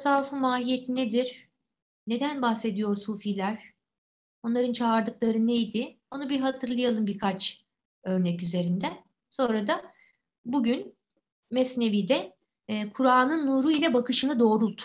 [0.00, 1.48] Tasavvufun mahiyeti nedir?
[2.06, 3.62] Neden bahsediyor sufiler?
[4.42, 5.98] Onların çağırdıkları neydi?
[6.10, 7.64] Onu bir hatırlayalım birkaç
[8.04, 8.86] örnek üzerinde.
[9.30, 9.92] Sonra da
[10.44, 10.94] bugün
[11.50, 12.36] Mesnevi'de
[12.68, 14.82] e, Kur'an'ın nuru ile bakışını doğrult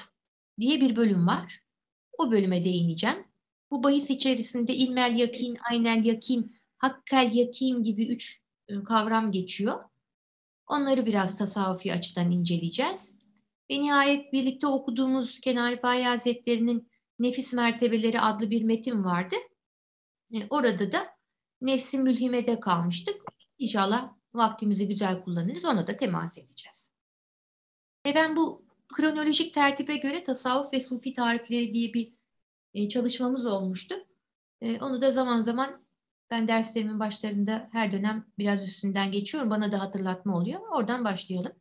[0.59, 1.63] diye bir bölüm var.
[2.17, 3.27] O bölüme değineceğim.
[3.71, 9.83] Bu bahis içerisinde ilmel yakin, aynel yakin, hakkel yakin gibi üç e, kavram geçiyor.
[10.67, 13.14] Onları biraz tasavvufi açıdan inceleyeceğiz.
[13.71, 19.35] Ve nihayet birlikte okuduğumuz Kenan Rifai Hazretleri'nin Nefis Mertebeleri adlı bir metin vardı.
[20.33, 21.15] E, orada da
[21.61, 23.15] nefsin mülhimede kalmıştık.
[23.57, 25.65] İnşallah vaktimizi güzel kullanırız.
[25.65, 26.91] Ona da temas edeceğiz.
[28.05, 32.13] Ve ben bu kronolojik tertibe göre tasavvuf ve sufi tarifleri diye bir
[32.73, 33.95] e, çalışmamız olmuştu.
[34.61, 35.85] E, onu da zaman zaman
[36.31, 39.49] ben derslerimin başlarında her dönem biraz üstünden geçiyorum.
[39.49, 40.61] Bana da hatırlatma oluyor.
[40.71, 41.51] Oradan başlayalım.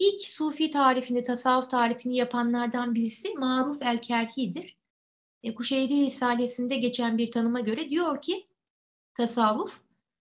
[0.00, 4.78] İlk sufi tarifini, tasavvuf tarifini yapanlardan birisi Maruf el-Kerhi'dir.
[5.42, 8.48] E, Kuşeyri Risalesi'nde geçen bir tanıma göre diyor ki
[9.14, 9.80] tasavvuf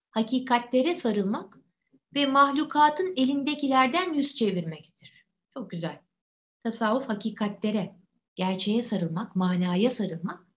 [0.09, 1.57] hakikatlere sarılmak
[2.15, 5.25] ve mahlukatın elindekilerden yüz çevirmektir.
[5.53, 6.01] Çok güzel.
[6.63, 7.95] Tasavvuf hakikatlere,
[8.35, 10.47] gerçeğe sarılmak, manaya sarılmak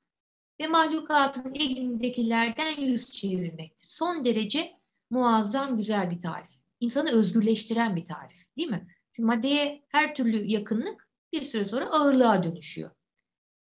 [0.61, 3.87] ve mahlukatın elindekilerden yüz çevirmektir.
[3.89, 4.73] Son derece
[5.11, 6.51] muazzam güzel bir tarif.
[6.81, 8.89] İnsanı özgürleştiren bir tarif değil mi?
[9.13, 12.91] Çünkü maddeye her türlü yakınlık bir süre sonra ağırlığa dönüşüyor.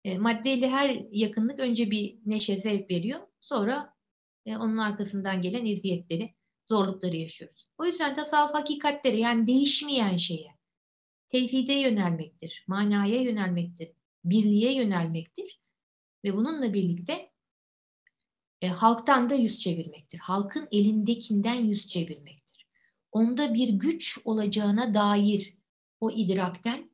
[0.04, 3.20] E, maddeyle her yakınlık önce bir neşe, zevk veriyor.
[3.40, 3.94] Sonra
[4.46, 7.68] e, onun arkasından gelen eziyetleri, zorlukları yaşıyoruz.
[7.78, 10.56] O yüzden tasavvuf hakikatleri yani değişmeyen şeye,
[11.30, 13.92] tevhide yönelmektir, manaya yönelmektir,
[14.24, 15.62] birliğe yönelmektir
[16.24, 17.32] ve bununla birlikte
[18.62, 20.18] e, halktan da yüz çevirmektir.
[20.18, 22.39] Halkın elindekinden yüz çevirmektir.
[23.12, 25.58] Onda bir güç olacağına dair
[26.00, 26.90] o idrakten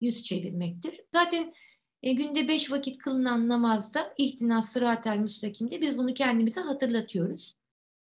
[0.00, 1.00] yüz çevirmektir.
[1.12, 1.54] Zaten
[2.02, 7.56] e, günde beş vakit kılınan namazda ihtinas sıratel müstakimde biz bunu kendimize hatırlatıyoruz.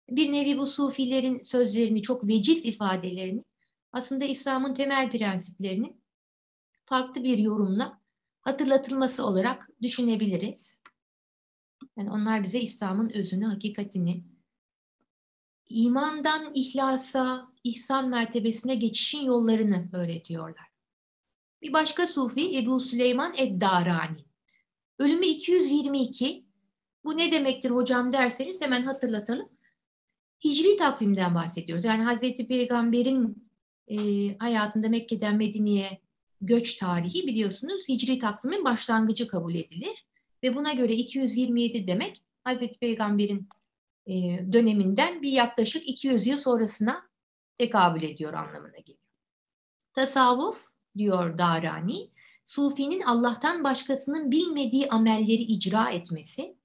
[0.10, 3.44] Bir nevi bu sufilerin sözlerini, çok veciz ifadelerini
[3.92, 5.94] aslında İslam'ın temel prensiplerini
[6.86, 8.02] farklı bir yorumla
[8.42, 10.82] hatırlatılması olarak düşünebiliriz.
[11.98, 14.24] Yani onlar bize İslam'ın özünü, hakikatini,
[15.70, 20.70] imandan ihlasa, ihsan mertebesine geçişin yollarını öğretiyorlar.
[21.62, 24.26] Bir başka sufi Ebu Süleyman Eddarani.
[25.00, 26.46] Ölümü 222.
[27.04, 29.50] Bu ne demektir hocam derseniz hemen hatırlatalım.
[30.44, 31.86] Hicri takvimden bahsediyoruz.
[31.86, 33.50] Yani Hazreti Peygamber'in
[33.88, 33.98] e,
[34.38, 36.02] hayatında Mekke'den Medine'ye
[36.42, 40.06] göç tarihi biliyorsunuz Hicri takvimin başlangıcı kabul edilir.
[40.44, 43.50] Ve buna göre 227 demek Hazreti Peygamber'in
[44.08, 44.14] e,
[44.54, 47.10] döneminden bir yaklaşık 200 yıl sonrasına
[47.58, 49.00] tekabül ediyor anlamına geliyor.
[49.94, 50.68] Tasavvuf
[50.98, 52.12] diyor Darani,
[52.46, 56.56] Sufi'nin Allah'tan başkasının bilmediği amelleri icra etmesi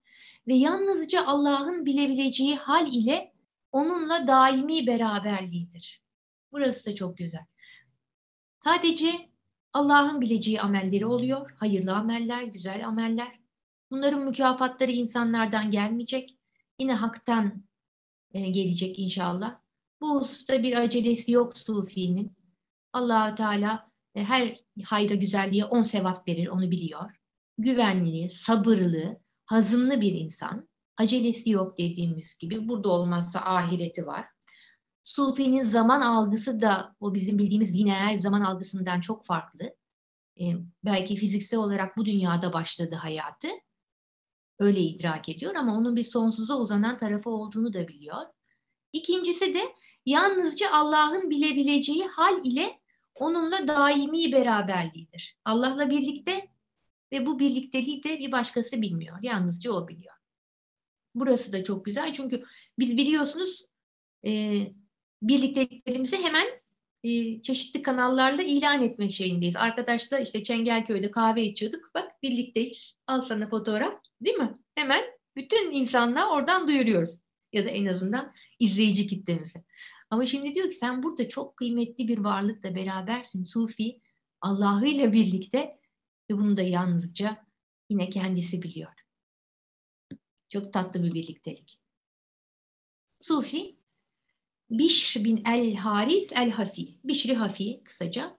[0.47, 3.33] ve yalnızca Allah'ın bilebileceği hal ile
[3.73, 6.03] onunla daimi beraberliğidir.
[6.53, 7.45] Burası da çok güzel.
[8.65, 9.09] Sadece
[9.73, 11.51] Allah'ın bileceği amelleri oluyor.
[11.57, 13.41] Hayırlı ameller, güzel ameller.
[13.91, 16.39] Bunların mükafatları insanlardan gelmeyecek.
[16.79, 17.65] Yine haktan
[18.33, 19.61] e, gelecek inşallah.
[20.01, 22.37] Bu hususta bir acelesi yok Sufi'nin.
[22.93, 27.11] Allahü Teala e, her hayra güzelliğe on sevap verir onu biliyor.
[27.59, 30.69] Güvenli, sabırlı, hazımlı bir insan.
[30.97, 32.69] Acelesi yok dediğimiz gibi.
[32.69, 34.27] Burada olmazsa ahireti var.
[35.03, 39.75] Sufi'nin zaman algısı da o bizim bildiğimiz lineer zaman algısından çok farklı.
[40.41, 40.53] Ee,
[40.85, 43.49] belki fiziksel olarak bu dünyada başladı hayatı.
[44.59, 48.27] Öyle idrak ediyor ama onun bir sonsuza uzanan tarafı olduğunu da biliyor.
[48.93, 49.75] İkincisi de
[50.07, 52.81] yalnızca Allah'ın bilebileceği hal ile
[53.15, 55.37] onunla daimi beraberliğidir.
[55.45, 56.49] Allah'la birlikte
[57.13, 59.19] ve bu birlikteliği de bir başkası bilmiyor.
[59.23, 60.15] Yalnızca o biliyor.
[61.15, 62.45] Burası da çok güzel çünkü
[62.79, 63.67] biz biliyorsunuz
[64.27, 64.61] e,
[65.23, 66.47] birlikteliklerimizi hemen
[67.05, 69.57] e, çeşitli kanallarla ilan etmek şeyindeyiz.
[69.57, 71.91] Arkadaşlar işte Çengelköy'de kahve içiyorduk.
[71.95, 72.95] Bak birlikteyiz.
[73.07, 74.04] Al sana fotoğraf.
[74.25, 74.55] Değil mi?
[74.75, 75.05] Hemen
[75.37, 77.19] bütün insanlar oradan duyuruyoruz.
[77.53, 79.65] Ya da en azından izleyici kitlemizi.
[80.11, 83.45] Ama şimdi diyor ki sen burada çok kıymetli bir varlıkla berabersin.
[83.45, 84.01] Sufi
[84.41, 85.79] Allah'ı ile birlikte
[86.31, 87.47] ve bunu da yalnızca
[87.91, 88.93] yine kendisi biliyor.
[90.49, 91.81] Çok tatlı bir birliktelik.
[93.19, 93.77] Sufi
[94.71, 96.99] Bişr bin el Haris el Hafi.
[97.05, 98.39] Bişri Hafi kısaca.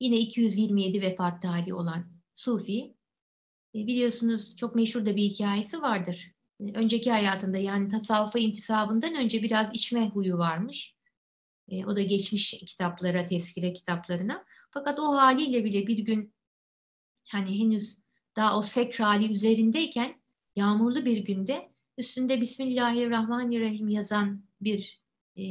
[0.00, 2.94] Yine 227 vefat tarihi olan Sufi.
[3.74, 6.32] E, biliyorsunuz çok meşhur da bir hikayesi vardır.
[6.60, 10.94] E, önceki hayatında yani tasavvufa intisabından önce biraz içme huyu varmış.
[11.68, 14.44] E, o da geçmiş kitaplara, tezkire kitaplarına.
[14.70, 16.34] Fakat o haliyle bile bir gün
[17.28, 17.98] hani henüz
[18.36, 20.22] daha o sekr hali üzerindeyken
[20.56, 25.02] yağmurlu bir günde üstünde Bismillahirrahmanirrahim yazan bir
[25.38, 25.42] e,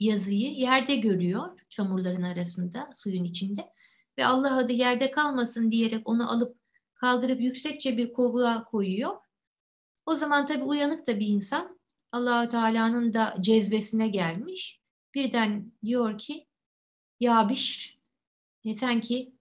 [0.00, 3.72] yazıyı yerde görüyor çamurların arasında suyun içinde
[4.18, 6.65] ve Allah adı yerde kalmasın diyerek onu alıp
[6.96, 9.16] kaldırıp yüksekçe bir kovuğa koyuyor.
[10.06, 11.80] O zaman tabii uyanık da bir insan
[12.12, 14.80] allah Teala'nın da cezbesine gelmiş.
[15.14, 16.46] Birden diyor ki
[17.20, 17.98] ya Bişr
[18.64, 19.32] e sen ki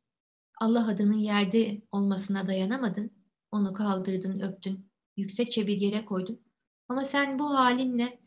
[0.62, 3.12] Allah adının yerde olmasına dayanamadın.
[3.52, 6.42] Onu kaldırdın, öptün, yüksekçe bir yere koydun.
[6.90, 8.20] Ama sen bu halinle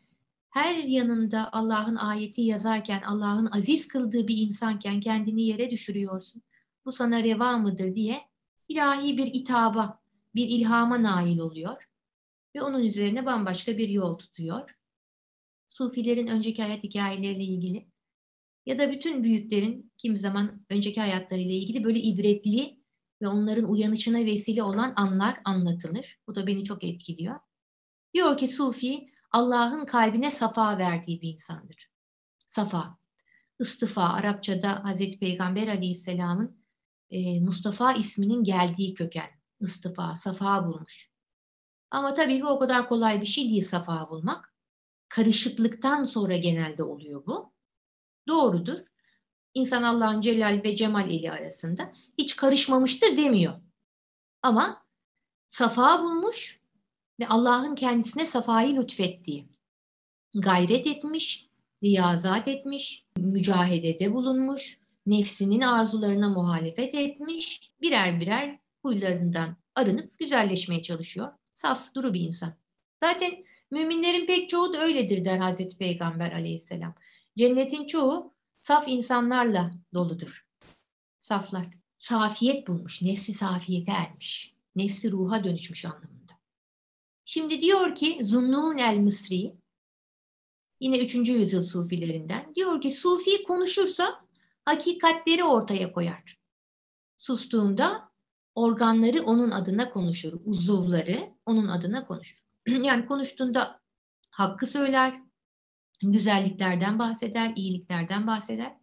[0.50, 6.42] her yanında Allah'ın ayeti yazarken, Allah'ın aziz kıldığı bir insanken kendini yere düşürüyorsun.
[6.84, 8.28] Bu sana reva mıdır diye
[8.69, 10.00] ilahi bir itaba,
[10.35, 11.88] bir ilhama nail oluyor.
[12.55, 14.79] Ve onun üzerine bambaşka bir yol tutuyor.
[15.69, 17.88] Sufilerin önceki hayat hikayeleriyle ilgili
[18.67, 22.79] ya da bütün büyüklerin kim zaman önceki hayatlarıyla ilgili böyle ibretli
[23.23, 26.19] ve onların uyanışına vesile olan anlar anlatılır.
[26.26, 27.41] Bu da beni çok etkiliyor.
[28.14, 31.91] Diyor ki Sufi Allah'ın kalbine safa verdiği bir insandır.
[32.47, 32.99] Safa,
[33.61, 36.57] istifa Arapçada Hazreti Peygamber Aleyhisselam'ın
[37.10, 39.31] e, Mustafa isminin geldiği köken.
[39.60, 41.10] istifa, safa bulmuş.
[41.90, 44.55] Ama tabii ki o kadar kolay bir şey değil safa bulmak.
[45.08, 47.52] Karışıklıktan sonra genelde oluyor bu.
[48.28, 48.78] Doğrudur.
[49.55, 53.61] İnsan Allah'ın celal ve cemal eli arasında hiç karışmamıştır demiyor.
[54.43, 54.87] Ama
[55.49, 56.61] safa bulmuş
[57.20, 59.49] ve Allah'ın kendisine safayı lütfettiği,
[60.34, 61.49] gayret etmiş,
[61.82, 71.32] riyazat etmiş, mücahedede bulunmuş, nefsinin arzularına muhalefet etmiş, birer birer huylarından arınıp güzelleşmeye çalışıyor.
[71.55, 72.55] Saf, duru bir insan.
[73.00, 76.94] Zaten müminlerin pek çoğu da öyledir der Hazreti Peygamber aleyhisselam.
[77.37, 80.46] Cennetin çoğu saf insanlarla doludur.
[81.19, 81.66] Saflar.
[81.99, 84.54] Safiyet bulmuş, nefsi safiyete ermiş.
[84.76, 86.32] Nefsi ruha dönüşmüş anlamında.
[87.25, 89.54] Şimdi diyor ki Zunnun el Mısri,
[90.81, 91.14] yine 3.
[91.14, 94.27] yüzyıl sufilerinden, diyor ki sufi konuşursa
[94.69, 96.38] hakikatleri ortaya koyar.
[97.17, 98.12] Sustuğunda
[98.55, 102.38] organları onun adına konuşur, uzuvları onun adına konuşur.
[102.69, 103.81] yani konuştuğunda
[104.31, 105.23] hakkı söyler,
[106.03, 108.76] güzelliklerden bahseder, iyiliklerden bahseder.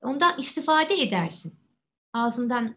[0.00, 1.54] Ondan istifade edersin.
[2.12, 2.74] Ağzından,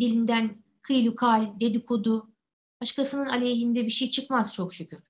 [0.00, 2.32] dilinden kıylukal, dedikodu,
[2.80, 5.00] başkasının aleyhinde bir şey çıkmaz çok şükür.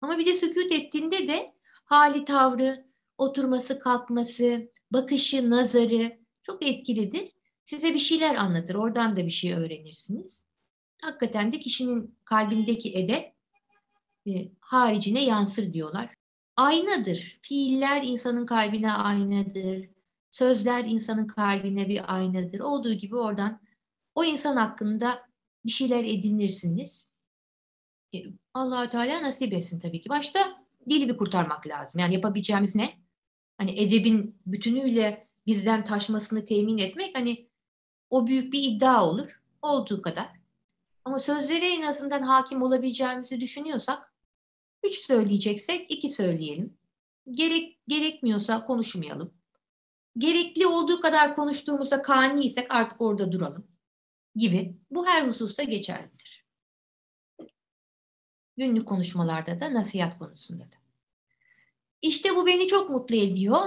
[0.00, 1.54] Ama bir de sükut ettiğinde de
[1.84, 2.86] hali tavrı,
[3.18, 7.32] oturması, kalkması, bakışı, nazarı çok etkilidir.
[7.64, 8.74] Size bir şeyler anlatır.
[8.74, 10.46] Oradan da bir şey öğrenirsiniz.
[11.02, 13.32] Hakikaten de kişinin kalbindeki edep
[14.26, 16.14] e, haricine yansır diyorlar
[16.56, 17.38] aynadır.
[17.42, 19.88] Fiiller insanın kalbine aynadır.
[20.30, 22.60] Sözler insanın kalbine bir aynadır.
[22.60, 23.60] Olduğu gibi oradan
[24.14, 25.28] o insan hakkında
[25.64, 27.06] bir şeyler edinirsiniz.
[28.14, 28.18] E,
[28.54, 30.08] allah Teala nasip etsin tabii ki.
[30.08, 32.00] Başta dili bir kurtarmak lazım.
[32.00, 33.01] Yani yapabileceğimiz ne?
[33.58, 37.48] Hani edebin bütünüyle bizden taşmasını temin etmek hani
[38.10, 39.42] o büyük bir iddia olur.
[39.62, 40.30] Olduğu kadar.
[41.04, 44.12] Ama sözlere en azından hakim olabileceğimizi düşünüyorsak
[44.82, 46.78] Üç söyleyeceksek iki söyleyelim.
[47.30, 49.34] Gerek, gerekmiyorsa konuşmayalım.
[50.18, 53.66] Gerekli olduğu kadar konuştuğumuzda kaniysek artık orada duralım
[54.36, 54.76] gibi.
[54.90, 56.46] Bu her hususta geçerlidir.
[58.56, 60.76] Günlük konuşmalarda da nasihat konusunda da.
[62.02, 63.60] İşte bu beni çok mutlu ediyor.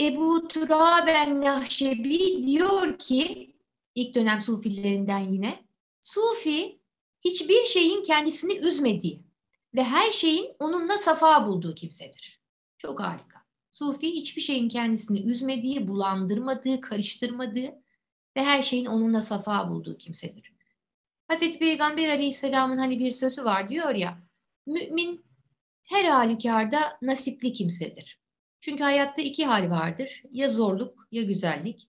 [0.00, 3.54] Ebu Turaben Nahşebi diyor ki
[3.94, 5.66] ilk dönem sufilerinden yine
[6.02, 6.80] Sufi
[7.24, 9.26] hiçbir şeyin kendisini üzmediği,
[9.74, 12.40] ve her şeyin onunla safa bulduğu kimsedir.
[12.78, 13.46] Çok harika.
[13.70, 17.74] Sufi hiçbir şeyin kendisini üzmediği, bulandırmadığı, karıştırmadığı
[18.36, 20.56] ve her şeyin onunla safa bulduğu kimsedir.
[21.28, 24.22] Hazreti Peygamber Aleyhisselam'ın hani bir sözü var diyor ya,
[24.66, 25.25] mümin
[25.86, 28.20] her halükarda nasipli kimsedir.
[28.60, 30.22] Çünkü hayatta iki hal vardır.
[30.30, 31.88] Ya zorluk ya güzellik.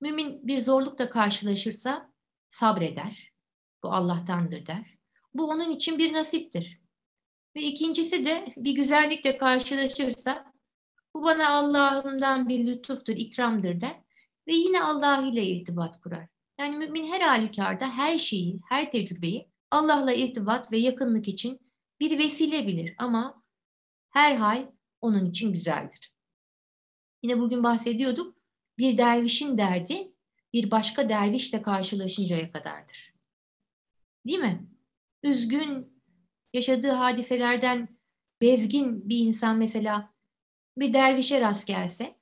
[0.00, 2.12] Mümin bir zorlukla karşılaşırsa
[2.48, 3.32] sabreder.
[3.82, 4.98] Bu Allah'tandır der.
[5.34, 6.80] Bu onun için bir nasiptir.
[7.56, 10.52] Ve ikincisi de bir güzellikle karşılaşırsa
[11.14, 14.00] bu bana Allah'ımdan bir lütuftur, ikramdır der.
[14.46, 16.28] Ve yine Allah ile irtibat kurar.
[16.58, 21.69] Yani mümin her halükarda her şeyi, her tecrübeyi Allah'la irtibat ve yakınlık için
[22.00, 22.94] bir vesile bilir.
[22.98, 23.42] Ama
[24.10, 26.14] her hal onun için güzeldir.
[27.22, 28.36] Yine bugün bahsediyorduk.
[28.78, 30.12] Bir dervişin derdi
[30.52, 33.14] bir başka dervişle karşılaşıncaya kadardır.
[34.26, 34.66] Değil mi?
[35.22, 36.02] Üzgün,
[36.54, 37.88] yaşadığı hadiselerden
[38.40, 40.14] bezgin bir insan mesela
[40.76, 42.20] bir dervişe rast gelse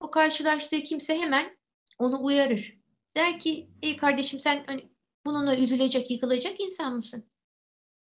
[0.00, 1.58] o karşılaştığı kimse hemen
[1.98, 2.78] onu uyarır.
[3.16, 4.88] Der ki ey kardeşim sen hani
[5.26, 7.30] bununla üzülecek, yıkılacak insan mısın?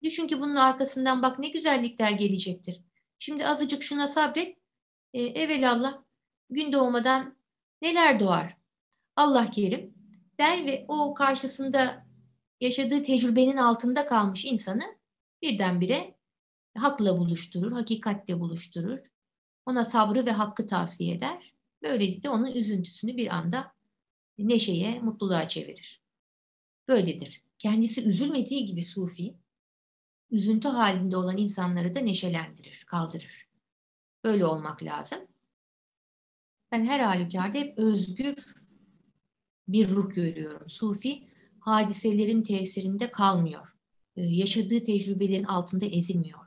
[0.02, 2.80] Düşün ki bunun arkasından bak ne güzellikler gelecektir.
[3.18, 4.58] Şimdi azıcık şuna sabret.
[5.12, 6.02] E, evelallah
[6.50, 7.36] gün doğmadan
[7.82, 8.56] neler doğar?
[9.16, 9.94] Allah kerim
[10.38, 12.06] der ve o karşısında
[12.60, 14.82] yaşadığı tecrübenin altında kalmış insanı
[15.42, 16.14] birdenbire
[16.76, 18.98] hakla buluşturur, hakikatle buluşturur.
[19.66, 21.54] Ona sabrı ve hakkı tavsiye eder.
[21.82, 23.72] Böylelikle onun üzüntüsünü bir anda
[24.38, 26.02] neşeye, mutluluğa çevirir.
[26.88, 27.42] Böyledir.
[27.58, 29.34] Kendisi üzülmediği gibi Sufi,
[30.30, 33.48] üzüntü halinde olan insanları da neşelendirir, kaldırır.
[34.24, 35.18] Böyle olmak lazım.
[36.72, 38.34] Ben her halükarda hep özgür
[39.68, 40.68] bir ruh görüyorum.
[40.68, 41.28] Sufi
[41.60, 43.68] hadiselerin tesirinde kalmıyor.
[44.16, 46.46] Ee, yaşadığı tecrübelerin altında ezilmiyor.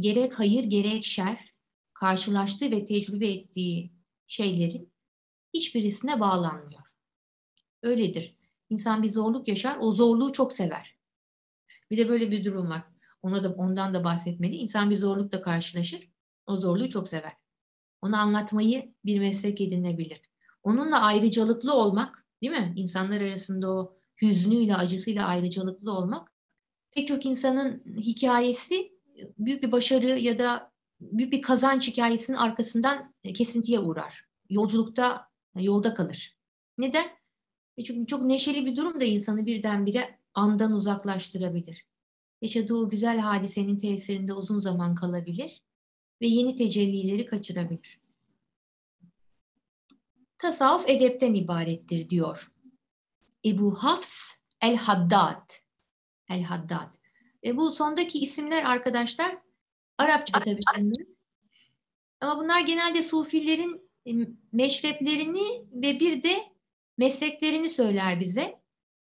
[0.00, 1.54] Gerek hayır gerek şer
[1.94, 3.92] karşılaştığı ve tecrübe ettiği
[4.26, 4.92] şeylerin
[5.54, 6.82] hiçbirisine bağlanmıyor.
[7.82, 8.36] Öyledir.
[8.70, 10.96] İnsan bir zorluk yaşar, o zorluğu çok sever.
[11.90, 12.82] Bir de böyle bir durum var.
[13.22, 14.56] Ona da ondan da bahsetmeli.
[14.56, 16.10] İnsan bir zorlukla karşılaşır,
[16.46, 17.32] o zorluğu çok sever.
[18.02, 20.20] Onu anlatmayı bir meslek edinebilir.
[20.62, 22.72] Onunla ayrıcalıklı olmak, değil mi?
[22.76, 26.32] İnsanlar arasında o hüznüyle, acısıyla ayrıcalıklı olmak
[26.90, 28.92] pek çok insanın hikayesi
[29.38, 34.24] büyük bir başarı ya da büyük bir kazanç hikayesinin arkasından kesintiye uğrar.
[34.50, 36.36] Yolculukta, yolda kalır.
[36.78, 37.06] Neden?
[37.76, 41.86] E çünkü çok neşeli bir durum da insanı birdenbire andan uzaklaştırabilir.
[42.42, 45.62] Yaşadığı o güzel hadisenin tesirinde uzun zaman kalabilir
[46.22, 48.00] ve yeni tecellileri kaçırabilir.
[50.38, 52.52] Tasavvuf edepten ibarettir diyor.
[53.44, 55.50] Ebu Hafs el-Haddad.
[56.28, 56.94] El-Haddad.
[57.44, 59.38] E, bu sondaki isimler arkadaşlar
[59.98, 60.60] Arapça tabii.
[62.20, 64.12] Ama bunlar genelde Sufilerin e,
[64.52, 66.52] meşreplerini ve bir de
[66.98, 68.60] mesleklerini söyler bize.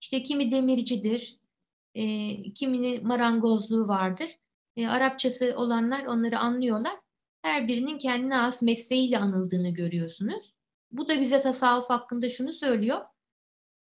[0.00, 1.38] İşte kimi demircidir,
[1.99, 4.38] e, kiminin marangozluğu vardır.
[4.76, 6.95] E, Arapçası olanlar onları anlıyorlar.
[7.43, 10.55] Her birinin kendine has mesleğiyle anıldığını görüyorsunuz.
[10.90, 13.00] Bu da bize tasavvuf hakkında şunu söylüyor.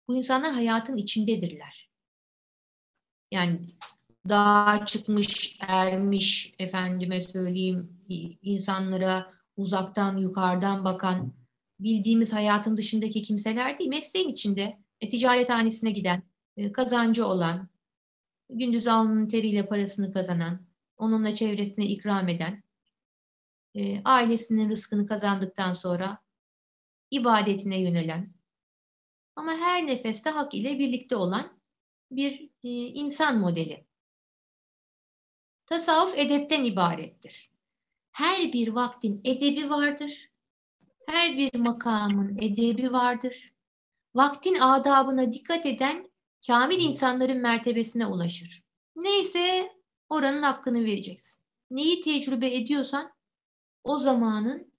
[0.09, 1.91] Bu insanlar hayatın içindedirler.
[3.31, 3.61] Yani
[4.29, 8.01] daha çıkmış, ermiş, efendime söyleyeyim,
[8.43, 11.33] insanlara uzaktan, yukarıdan bakan,
[11.81, 16.23] bildiğimiz hayatın dışındaki kimseler değil, mesleğin içinde, e, ticarethanesine giden,
[16.57, 17.69] e, kazancı olan,
[18.59, 22.63] gündüz alnının teriyle parasını kazanan, onunla çevresine ikram eden,
[23.75, 26.19] e, ailesinin rızkını kazandıktan sonra
[27.11, 28.35] ibadetine yönelen,
[29.37, 31.61] ama her nefeste hak ile birlikte olan
[32.11, 33.87] bir e, insan modeli.
[35.67, 37.51] Tasavvuf edepten ibarettir.
[38.11, 40.31] Her bir vaktin edebi vardır.
[41.07, 43.53] Her bir makamın edebi vardır.
[44.15, 46.11] Vaktin adabına dikkat eden
[46.47, 48.65] kamil insanların mertebesine ulaşır.
[48.97, 49.73] Neyse
[50.09, 51.41] oranın hakkını vereceksin.
[51.71, 53.13] Neyi tecrübe ediyorsan
[53.85, 54.75] o zamanın,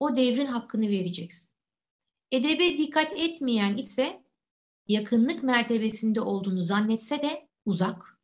[0.00, 1.56] o devrin hakkını vereceksin.
[2.32, 4.22] Edebe dikkat etmeyen ise
[4.88, 8.20] yakınlık mertebesinde olduğunu zannetse de uzak,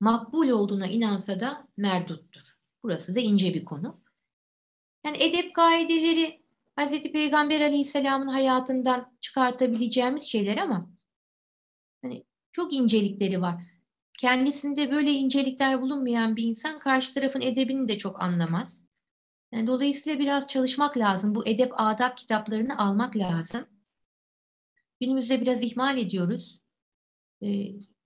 [0.00, 2.42] makbul olduğuna inansa da merduttur.
[2.82, 4.00] Burası da ince bir konu.
[5.06, 6.42] Yani edep kaideleri
[6.78, 7.02] Hz.
[7.02, 10.90] Peygamber Aleyhisselam'ın hayatından çıkartabileceğimiz şeyler ama
[12.02, 13.62] hani çok incelikleri var.
[14.18, 18.86] Kendisinde böyle incelikler bulunmayan bir insan karşı tarafın edebini de çok anlamaz.
[19.52, 21.34] Yani dolayısıyla biraz çalışmak lazım.
[21.34, 23.66] Bu edep adab kitaplarını almak lazım.
[25.00, 26.60] Günümüzde biraz ihmal ediyoruz.
[27.42, 27.48] E,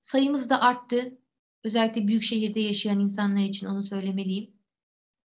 [0.00, 1.18] sayımız da arttı.
[1.64, 4.54] Özellikle büyük şehirde yaşayan insanlar için onu söylemeliyim.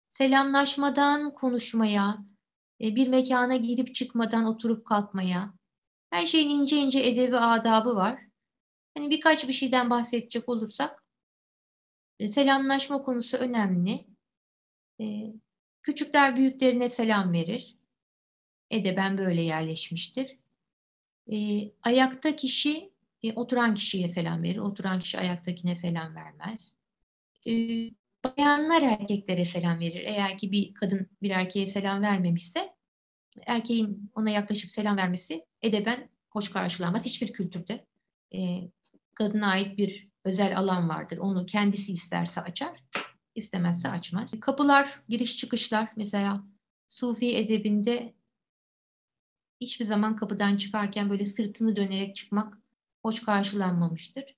[0.08, 2.18] Selamlaşmadan konuşmaya,
[2.80, 5.54] e, bir mekana girip çıkmadan oturup kalkmaya,
[6.10, 8.27] her şeyin ince ince edebi adabı var.
[8.96, 11.04] Hani birkaç bir şeyden bahsedecek olursak,
[12.18, 14.06] e, selamlaşma konusu önemli.
[15.00, 15.32] E,
[15.82, 17.76] küçükler büyüklerine selam verir.
[18.70, 20.36] Edeben böyle yerleşmiştir.
[21.82, 22.92] Ayakta kişi
[23.34, 24.58] oturan kişiye selam verir.
[24.58, 26.74] Oturan kişi ayaktakine selam vermez.
[28.24, 30.04] Bayanlar erkeklere selam verir.
[30.06, 32.78] Eğer ki bir kadın bir erkeğe selam vermemişse
[33.46, 37.06] erkeğin ona yaklaşıp selam vermesi edeben hoş karşılanmaz.
[37.06, 37.86] Hiçbir kültürde
[38.34, 38.38] e,
[39.18, 41.18] kadına ait bir özel alan vardır.
[41.18, 42.84] Onu kendisi isterse açar,
[43.34, 44.30] istemezse açmaz.
[44.40, 46.44] Kapılar, giriş çıkışlar mesela
[46.88, 48.14] Sufi edebinde
[49.60, 52.58] hiçbir zaman kapıdan çıkarken böyle sırtını dönerek çıkmak
[53.02, 54.36] hoş karşılanmamıştır.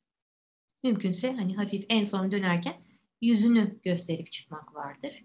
[0.82, 2.75] Mümkünse hani hafif en son dönerken
[3.20, 5.25] yüzünü gösterip çıkmak vardır.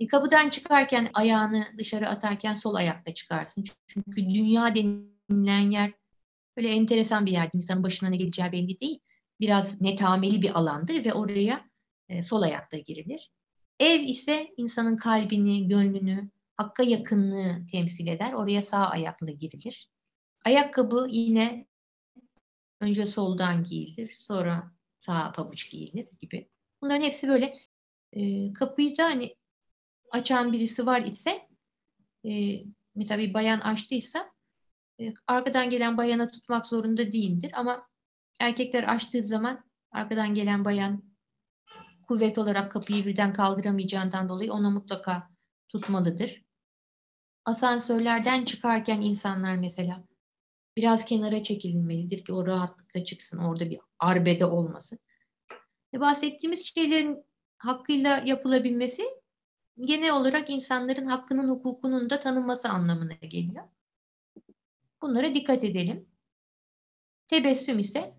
[0.00, 3.64] E, kapıdan çıkarken ayağını dışarı atarken sol ayakta çıkarsın.
[3.86, 5.92] Çünkü dünya denilen yer
[6.56, 7.50] böyle enteresan bir yer.
[7.52, 9.00] İnsanın başına ne geleceği belli değil.
[9.40, 11.70] Biraz netameli bir alandır ve oraya
[12.08, 13.30] e, sol ayakta girilir.
[13.80, 18.32] Ev ise insanın kalbini, gönlünü, hakka yakınlığı temsil eder.
[18.32, 19.90] Oraya sağ ayakla girilir.
[20.44, 21.66] Ayakkabı yine
[22.80, 26.48] önce soldan giyilir, sonra sağ pabuç giyilir gibi.
[26.82, 27.58] Bunların hepsi böyle
[28.12, 29.36] e, kapıyı da hani
[30.10, 31.48] açan birisi var ise
[32.28, 32.62] e,
[32.94, 34.35] mesela bir bayan açtıysa
[35.26, 37.88] arkadan gelen bayana tutmak zorunda değildir ama
[38.40, 41.02] erkekler açtığı zaman arkadan gelen bayan
[42.08, 45.28] kuvvet olarak kapıyı birden kaldıramayacağından dolayı ona mutlaka
[45.68, 46.44] tutmalıdır.
[47.44, 50.04] Asansörlerden çıkarken insanlar mesela
[50.76, 53.38] biraz kenara çekilmelidir ki o rahatlıkla çıksın.
[53.38, 54.98] Orada bir arbede olmasın.
[55.94, 57.24] E bahsettiğimiz şeylerin
[57.58, 59.02] hakkıyla yapılabilmesi
[59.80, 63.64] genel olarak insanların hakkının hukukunun da tanınması anlamına geliyor.
[65.06, 66.08] Bunlara dikkat edelim.
[67.28, 68.14] Tebessüm ise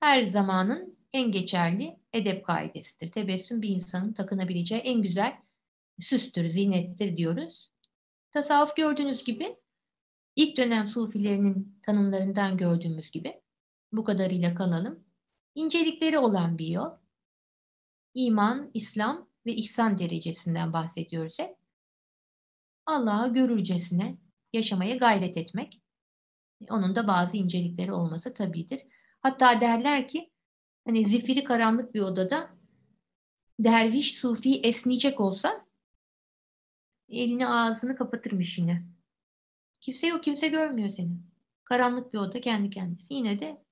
[0.00, 3.12] her zamanın en geçerli edep kaidesidir.
[3.12, 5.36] Tebessüm bir insanın takınabileceği en güzel
[6.00, 7.70] süstür, zinettir diyoruz.
[8.30, 9.56] Tasavvuf gördüğünüz gibi
[10.36, 13.42] ilk dönem sufilerinin tanımlarından gördüğümüz gibi
[13.92, 15.04] bu kadarıyla kalalım.
[15.54, 16.90] İncelikleri olan bir yol.
[18.14, 21.56] İman, İslam ve ihsan derecesinden bahsediyoruz hep.
[22.86, 24.18] Allah'ı görürcesine
[24.52, 25.83] yaşamaya gayret etmek.
[26.70, 28.82] Onun da bazı incelikleri olması tabidir.
[29.20, 30.30] Hatta derler ki
[30.84, 32.50] hani zifiri karanlık bir odada
[33.58, 35.66] derviş sufi esneyecek olsa
[37.08, 38.86] elini ağzını kapatırmış yine.
[39.80, 41.16] Kimse yok, kimse görmüyor seni.
[41.64, 43.14] Karanlık bir oda kendi kendisi.
[43.14, 43.64] Yine de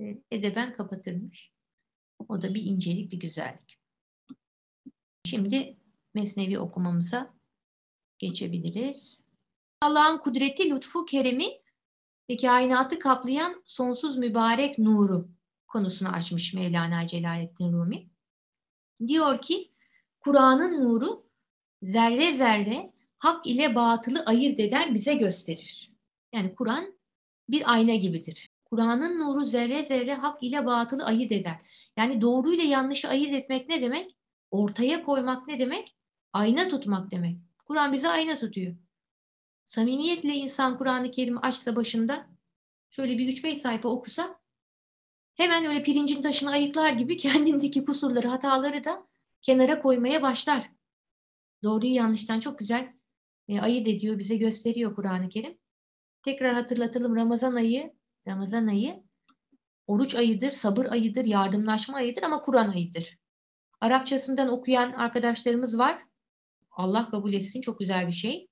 [0.00, 1.52] e, edeben kapatırmış.
[2.28, 3.80] O da bir incelik, bir güzellik.
[5.24, 5.76] Şimdi
[6.14, 7.34] Mesnevi okumamıza
[8.18, 9.24] geçebiliriz.
[9.80, 11.59] Allah'ın kudreti, lütfu, keremi
[12.30, 15.28] ve kainatı kaplayan sonsuz mübarek nuru
[15.68, 18.08] konusunu açmış Mevlana Celaleddin Rumi.
[19.06, 19.70] Diyor ki
[20.20, 21.26] Kur'an'ın nuru
[21.82, 25.92] zerre zerre hak ile batılı ayırt eden bize gösterir.
[26.32, 26.94] Yani Kur'an
[27.48, 28.50] bir ayna gibidir.
[28.64, 31.56] Kur'an'ın nuru zerre zerre hak ile batılı ayırt eder.
[31.96, 34.16] Yani doğru ile yanlışı ayırt etmek ne demek?
[34.50, 35.96] Ortaya koymak ne demek?
[36.32, 37.36] Ayna tutmak demek.
[37.64, 38.76] Kur'an bize ayna tutuyor.
[39.70, 42.26] Samimiyetle insan Kur'an-ı Kerim'i açsa başında
[42.90, 44.40] şöyle bir 3-5 sayfa okusa
[45.34, 49.06] hemen öyle pirincin taşını ayıklar gibi kendindeki kusurları, hataları da
[49.42, 50.70] kenara koymaya başlar.
[51.62, 52.92] Doğruyu yanlıştan çok güzel
[53.48, 55.58] e, ayırt ediyor, bize gösteriyor Kur'an-ı Kerim.
[56.22, 57.94] Tekrar hatırlatalım Ramazan ayı,
[58.26, 59.02] Ramazan ayı
[59.86, 63.18] oruç ayıdır, sabır ayıdır, yardımlaşma ayıdır ama Kur'an ayıdır.
[63.80, 66.02] Arapçasından okuyan arkadaşlarımız var.
[66.70, 68.49] Allah kabul etsin çok güzel bir şey.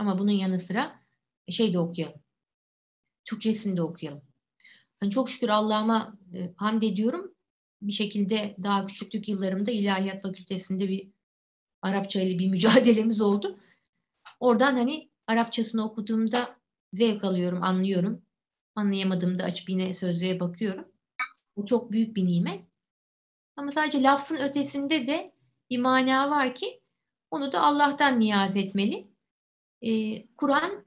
[0.00, 1.00] Ama bunun yanı sıra
[1.48, 2.20] şey de okuyalım.
[3.24, 4.22] Türkçesini de okuyalım.
[5.02, 7.34] Yani çok şükür Allah'ıma e, hamd ediyorum.
[7.82, 11.10] Bir şekilde daha küçüklük yıllarımda İlahiyat Fakültesinde bir
[11.82, 13.60] Arapça ile bir mücadelemiz oldu.
[14.40, 16.56] Oradan hani Arapçasını okuduğumda
[16.92, 18.22] zevk alıyorum, anlıyorum.
[18.74, 20.88] Anlayamadığımda açıp yine sözlüğe bakıyorum.
[21.56, 22.64] Bu çok büyük bir nimet.
[23.56, 25.34] Ama sadece lafzın ötesinde de
[25.70, 26.80] bir mana var ki
[27.30, 29.09] onu da Allah'tan niyaz etmeli.
[29.82, 30.84] Ee, Kur'an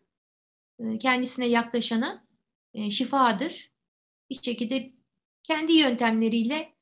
[0.79, 2.27] e, kendisine yaklaşana
[2.73, 3.71] e, şifadır.
[4.29, 4.93] Bir şekilde
[5.43, 6.73] kendi yöntemleriyle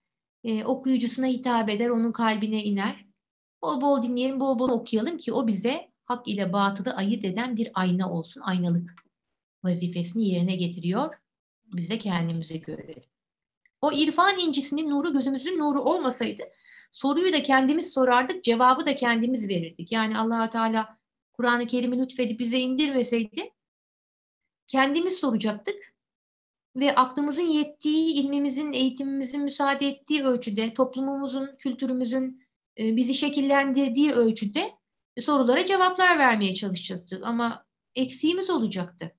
[0.43, 3.05] e, okuyucusuna hitap eder, onun kalbine iner.
[3.61, 7.71] Bol bol dinleyelim, bol bol okuyalım ki o bize hak ile batılı ayırt eden bir
[7.73, 8.41] ayna olsun.
[8.41, 8.95] Aynalık
[9.63, 11.15] vazifesini yerine getiriyor.
[11.65, 13.03] Biz de kendimizi görelim.
[13.81, 16.43] O irfan incisinin nuru gözümüzün nuru olmasaydı
[16.91, 19.91] soruyu da kendimiz sorardık, cevabı da kendimiz verirdik.
[19.91, 20.97] Yani allah Teala
[21.41, 23.53] Kur'an-ı Kerim'i lütfedip bize indirmeseydi
[24.67, 25.93] kendimiz soracaktık
[26.75, 32.43] ve aklımızın yettiği, ilmimizin, eğitimimizin müsaade ettiği ölçüde, toplumumuzun, kültürümüzün
[32.79, 34.71] e, bizi şekillendirdiği ölçüde
[35.21, 37.23] sorulara cevaplar vermeye çalışacaktık.
[37.25, 39.15] Ama eksiğimiz olacaktı.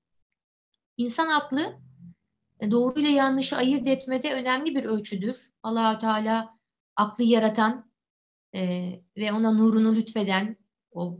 [0.97, 1.79] İnsan aklı
[2.59, 5.51] e, doğru ile yanlışı ayırt etmede önemli bir ölçüdür.
[5.63, 6.57] Allahü Teala
[6.95, 7.91] aklı yaratan
[8.55, 10.57] e, ve ona nurunu lütfeden,
[10.91, 11.19] o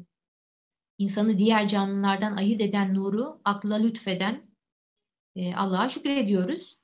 [0.97, 4.51] insanı diğer canlılardan ayırt eden nuru akla lütfeden
[5.35, 6.77] e, Allah'a şükrediyoruz.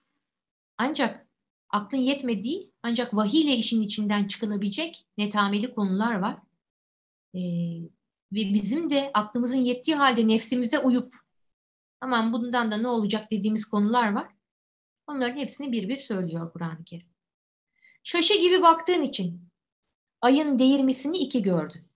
[0.78, 1.28] Ancak
[1.69, 6.38] aklın yetmediği, ancak vahiy işin içinden çıkılabilecek netameli konular var.
[7.36, 7.41] E,
[8.34, 11.15] ve bizim de aklımızın yettiği halde nefsimize uyup
[12.02, 14.28] aman bundan da ne olacak dediğimiz konular var.
[15.08, 17.08] Onların hepsini bir bir söylüyor Kur'an-ı Kerim.
[18.04, 19.50] Şaşı gibi baktığın için
[20.22, 21.88] ayın değirmesini iki gördün.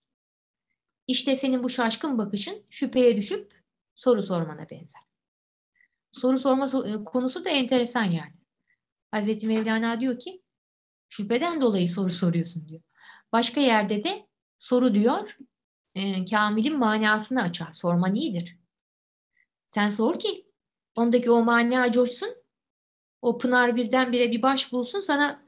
[1.08, 3.54] İşte senin bu şaşkın bakışın şüpheye düşüp
[3.96, 5.02] soru sormana benzer.
[6.12, 8.34] Soru sorma e, konusu da enteresan yani.
[9.12, 10.44] Hazreti Mevlana diyor ki
[11.10, 12.82] şüpheden dolayı soru soruyorsun diyor.
[13.32, 14.28] Başka yerde de
[14.60, 15.38] soru diyor
[15.96, 17.74] e, kamilin manasını açar.
[17.74, 18.58] Sorman iyidir.
[19.68, 20.48] Sen sor ki
[20.96, 22.36] ondaki o mana coşsun.
[23.22, 25.44] O pınar birdenbire bir baş bulsun sana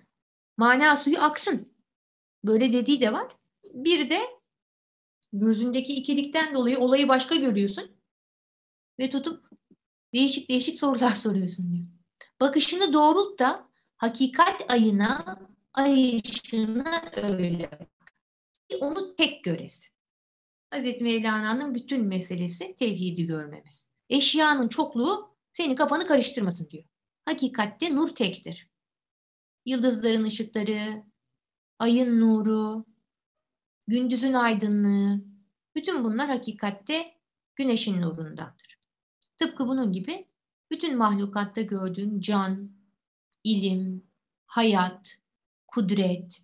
[0.58, 1.74] mana suyu aksın.
[2.44, 3.36] Böyle dediği de var.
[3.74, 4.22] Bir de
[5.40, 7.92] gözündeki ikilikten dolayı olayı başka görüyorsun.
[9.00, 9.46] Ve tutup
[10.14, 11.86] değişik değişik sorular soruyorsun diyor.
[12.40, 15.40] Bakışını doğrult da hakikat ayına,
[15.74, 17.70] ay ışığına öyle
[18.82, 19.96] Onu tek göresin.
[20.70, 23.92] Hazreti Mevlana'nın bütün meselesi tevhidi görmemiz.
[24.10, 26.84] Eşyanın çokluğu senin kafanı karıştırmasın diyor.
[27.26, 28.70] Hakikatte nur tektir.
[29.66, 31.04] Yıldızların ışıkları,
[31.80, 32.86] ayın nuru,
[33.88, 35.22] gündüzün aydınlığı,
[35.76, 37.16] bütün bunlar hakikatte
[37.56, 38.80] güneşin nurundandır.
[39.38, 40.28] Tıpkı bunun gibi
[40.72, 42.72] bütün mahlukatta gördüğün can,
[43.44, 44.08] ilim,
[44.46, 45.18] hayat,
[45.68, 46.42] kudret,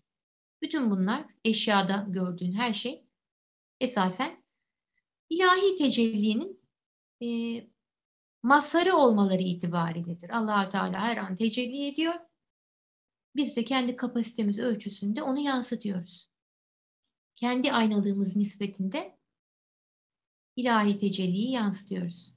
[0.62, 3.06] bütün bunlar eşyada gördüğün her şey
[3.80, 4.44] esasen
[5.30, 6.62] ilahi tecellinin
[7.24, 7.28] e,
[8.44, 10.30] mazharı olmaları itibariyledir.
[10.30, 12.14] Allahu Teala her an tecelli ediyor.
[13.36, 16.31] Biz de kendi kapasitemiz ölçüsünde onu yansıtıyoruz.
[17.42, 19.18] Kendi aynalığımız nispetinde
[20.56, 22.34] ilahi tecelliyi yansıtıyoruz.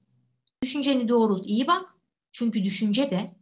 [0.63, 1.95] Düşünceni doğrult, iyi bak.
[2.33, 3.37] Çünkü düşünce de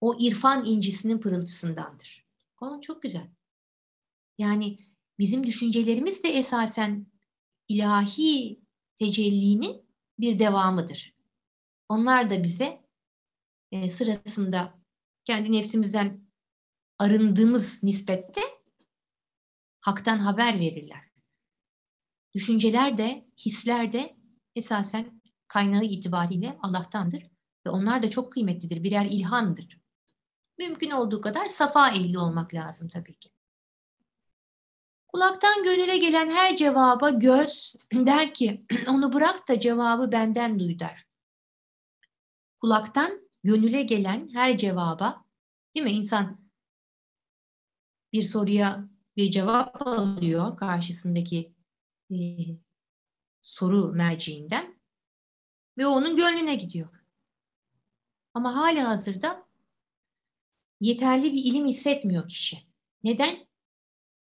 [0.00, 2.26] o irfan incisinin pırıltısındandır.
[2.60, 3.30] O çok güzel.
[4.38, 4.78] Yani
[5.18, 7.06] bizim düşüncelerimiz de esasen
[7.68, 8.60] ilahi
[8.98, 9.86] tecellinin
[10.18, 11.14] bir devamıdır.
[11.88, 12.84] Onlar da bize
[13.72, 14.80] e, sırasında
[15.24, 16.26] kendi nefsimizden
[16.98, 18.59] arındığımız nispette
[19.80, 21.10] haktan haber verirler.
[22.34, 24.16] Düşünceler de, hisler de
[24.54, 27.22] esasen kaynağı itibariyle Allah'tandır
[27.66, 28.82] ve onlar da çok kıymetlidir.
[28.82, 29.80] Birer ilhamdır.
[30.58, 33.30] Mümkün olduğu kadar safa elli olmak lazım tabii ki.
[35.08, 41.06] Kulaktan gönüle gelen her cevaba göz der ki onu bırak da cevabı benden duy der.
[42.60, 45.24] Kulaktan gönüle gelen her cevaba
[45.74, 46.50] değil mi insan
[48.12, 48.88] bir soruya
[49.20, 51.52] bir cevap alıyor karşısındaki
[52.10, 52.16] e,
[53.42, 54.80] soru merciinden
[55.78, 56.88] ve onun gönlüne gidiyor.
[58.34, 59.46] Ama hala hazırda
[60.80, 62.58] yeterli bir ilim hissetmiyor kişi.
[63.04, 63.36] Neden?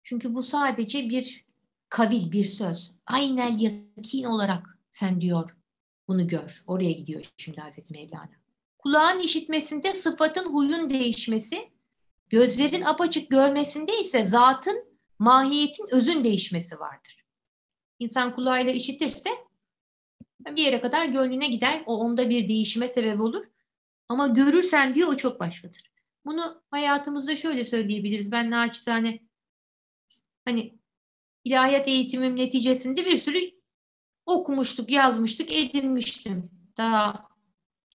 [0.02, 1.44] Çünkü bu sadece bir
[1.88, 2.92] kavil, bir söz.
[3.06, 5.56] Aynen yakin olarak sen diyor
[6.08, 6.64] bunu gör.
[6.66, 8.30] Oraya gidiyor şimdi Hazreti Mevlana.
[8.78, 11.70] Kulağın işitmesinde sıfatın huyun değişmesi,
[12.28, 17.24] gözlerin apaçık görmesinde ise zatın, mahiyetin, özün değişmesi vardır.
[17.98, 19.30] İnsan kulağıyla işitirse
[20.40, 21.82] bir yere kadar gönlüne gider.
[21.86, 23.44] O onda bir değişime sebep olur.
[24.08, 25.92] Ama görürsen diyor o çok başkadır.
[26.26, 28.32] Bunu hayatımızda şöyle söyleyebiliriz.
[28.32, 29.20] Ben naçizane
[30.44, 30.78] hani
[31.44, 33.50] ilahiyat eğitimim neticesinde bir sürü
[34.26, 36.50] okumuştuk, yazmıştık, edinmiştim.
[36.76, 37.28] Daha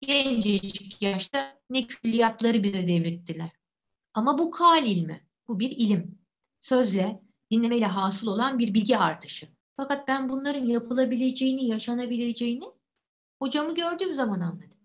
[0.01, 3.60] gencecik yaşta ne külliyatları bize devirttiler.
[4.13, 6.19] Ama bu kal ilmi, bu bir ilim.
[6.61, 9.47] Sözle, dinlemeyle hasıl olan bir bilgi artışı.
[9.77, 12.65] Fakat ben bunların yapılabileceğini, yaşanabileceğini
[13.39, 14.79] hocamı gördüğüm zaman anladım.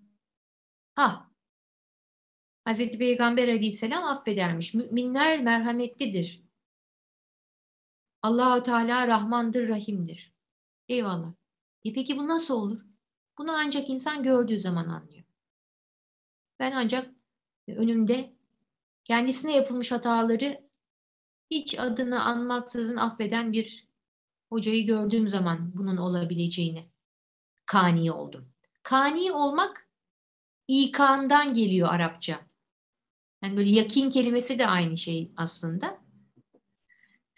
[0.95, 1.31] Ha,
[2.67, 4.75] Hazreti Peygamber aleyhisselam affedermiş.
[4.75, 6.43] Müminler merhametlidir.
[8.23, 10.35] Allahu Teala Rahmandır, Rahim'dir.
[10.89, 11.33] Eyvallah.
[11.85, 12.87] E peki bu nasıl olur?
[13.39, 15.25] Bunu ancak insan gördüğü zaman anlıyor.
[16.59, 17.15] Ben ancak
[17.69, 18.36] önümde
[19.07, 20.69] kendisine yapılmış hataları
[21.51, 23.89] hiç adını anmaksızın affeden bir
[24.49, 26.91] hocayı gördüğüm zaman bunun olabileceğini
[27.67, 28.53] kani oldum.
[28.83, 29.89] Kani olmak
[30.69, 32.41] ikandan geliyor Arapça.
[33.43, 35.99] Yani böyle yakin kelimesi de aynı şey aslında.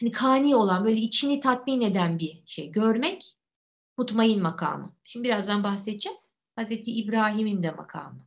[0.01, 2.71] Hani kani olan, böyle içini tatmin eden bir şey.
[2.71, 3.37] Görmek
[3.97, 4.97] mutmain makamı.
[5.05, 6.35] Şimdi birazdan bahsedeceğiz.
[6.57, 8.27] Hazreti İbrahim'in de makamı.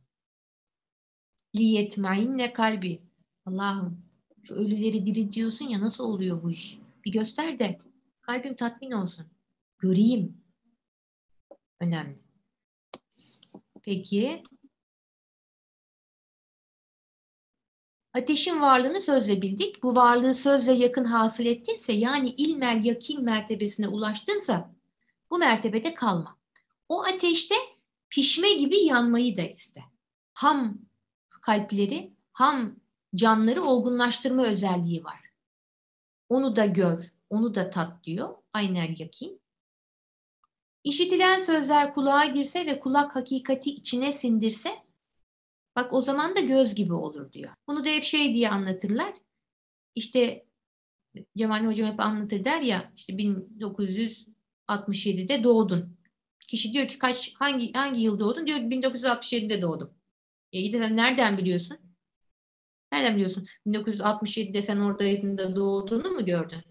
[1.56, 3.11] Liyetmainne kalbi.
[3.46, 4.04] Allah'ım
[4.42, 6.78] şu ölüleri diriltiyorsun ya nasıl oluyor bu iş?
[7.04, 7.78] Bir göster de
[8.20, 9.26] kalbim tatmin olsun.
[9.78, 10.42] Göreyim.
[11.80, 12.18] Önemli.
[13.82, 14.42] Peki
[18.14, 19.82] Ateşin varlığını sözle bildik.
[19.82, 24.74] Bu varlığı sözle yakın hasıl ettinse yani ilmel yakin mertebesine ulaştınsa
[25.30, 26.38] bu mertebede kalma.
[26.88, 27.54] O ateşte
[28.10, 29.82] pişme gibi yanmayı da iste.
[30.32, 30.78] Ham
[31.28, 32.76] kalpleri, ham
[33.14, 35.20] canları olgunlaştırma özelliği var.
[36.28, 38.34] Onu da gör, onu da tat diyor.
[38.52, 39.42] Aynel yakin.
[40.84, 44.70] İşitilen sözler kulağa girse ve kulak hakikati içine sindirse
[45.76, 47.54] bak o zaman da göz gibi olur diyor.
[47.68, 49.14] Bunu da hep şey diye anlatırlar.
[49.94, 50.46] İşte
[51.36, 55.96] Cemal Hocam hep anlatır der ya işte 1967'de doğdun.
[56.48, 58.46] Kişi diyor ki kaç hangi hangi yıl doğdun?
[58.46, 59.94] Diyor 1967'de doğdum.
[60.52, 61.78] E nereden biliyorsun?
[62.92, 63.46] Nereden biliyorsun?
[63.66, 66.62] 1967'de sen oradaydın da doğduğunu mu gördün?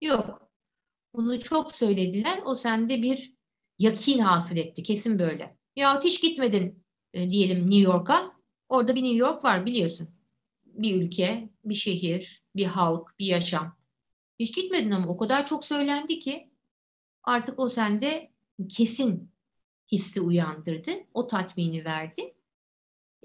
[0.00, 0.50] Yok.
[1.14, 2.40] Bunu çok söylediler.
[2.44, 3.34] O sende bir
[3.78, 4.82] yakin hasıl etti.
[4.82, 5.56] Kesin böyle.
[5.76, 8.32] Yahut hiç gitmedin e, diyelim New York'a.
[8.68, 10.08] Orada bir New York var biliyorsun.
[10.64, 13.76] Bir ülke, bir şehir, bir halk, bir yaşam.
[14.38, 16.50] Hiç gitmedin ama o kadar çok söylendi ki
[17.22, 18.32] artık o sende
[18.68, 19.30] kesin
[19.92, 20.90] hissi uyandırdı.
[21.14, 22.35] O tatmini verdi.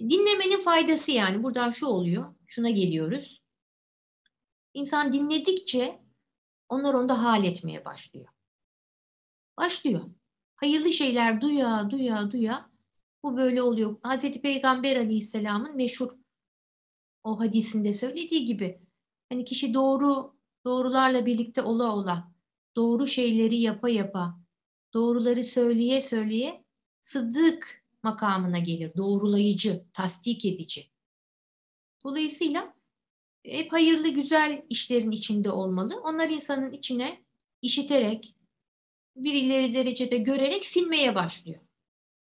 [0.10, 2.36] Dinlemenin faydası yani buradan şu oluyor.
[2.48, 3.42] Şuna geliyoruz.
[4.74, 6.00] İnsan dinledikçe
[6.70, 8.28] onlar onda hal etmeye başlıyor.
[9.58, 10.02] Başlıyor.
[10.56, 12.70] Hayırlı şeyler duya duya duya
[13.24, 13.98] bu böyle oluyor.
[14.04, 16.12] Hazreti Peygamber Aleyhisselam'ın meşhur
[17.24, 18.82] o hadisinde söylediği gibi
[19.30, 20.36] hani kişi doğru
[20.66, 22.32] doğrularla birlikte ola ola
[22.76, 24.40] doğru şeyleri yapa yapa
[24.94, 26.66] doğruları söyleye söyleye
[27.02, 28.92] sıddık makamına gelir.
[28.98, 30.92] Doğrulayıcı, tasdik edici.
[32.04, 32.74] Dolayısıyla
[33.46, 36.02] hep hayırlı güzel işlerin içinde olmalı.
[36.04, 37.26] Onlar insanın içine
[37.62, 38.36] işiterek,
[39.16, 41.62] bir ileri derecede görerek sinmeye başlıyor.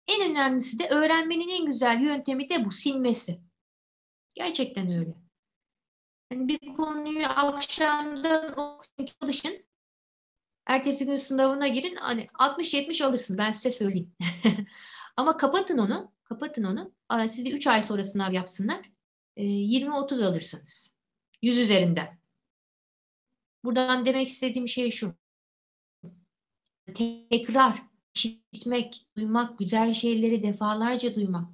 [0.09, 3.41] En önemlisi de öğrenmenin en güzel yöntemi de bu sinmesi.
[4.35, 5.15] Gerçekten öyle.
[6.33, 9.67] Yani bir konuyu akşamdan okuyun çalışın.
[10.67, 11.97] Ertesi gün sınavına girin.
[11.97, 14.17] Hani 60-70 alırsınız ben size söyleyeyim.
[15.19, 16.13] Ama kapatın onu.
[16.25, 16.93] Kapatın onu.
[17.29, 18.91] Sizi 3 ay sonra sınav yapsınlar.
[19.37, 20.95] 20-30 alırsınız.
[21.43, 22.19] 100 üzerinden.
[23.65, 25.15] Buradan demek istediğim şey şu.
[26.95, 27.83] Tekrar
[28.15, 31.51] işitmek, duymak, güzel şeyleri defalarca duymak.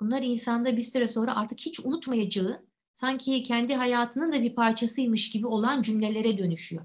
[0.00, 5.46] Bunlar insanda bir süre sonra artık hiç unutmayacağı, sanki kendi hayatının da bir parçasıymış gibi
[5.46, 6.84] olan cümlelere dönüşüyor.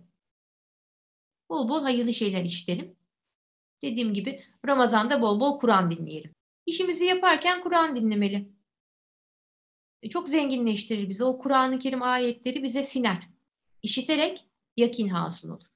[1.50, 2.99] Bol bol hayırlı şeyler işitelim.
[3.82, 6.36] Dediğim gibi Ramazan'da bol bol Kur'an dinleyelim.
[6.66, 8.50] İşimizi yaparken Kur'an dinlemeli.
[10.02, 11.24] E, çok zenginleştirir bizi.
[11.24, 13.30] O Kur'an-ı Kerim ayetleri bize siner.
[13.84, 14.46] İşiterek
[14.78, 15.68] yakin hasıl olur.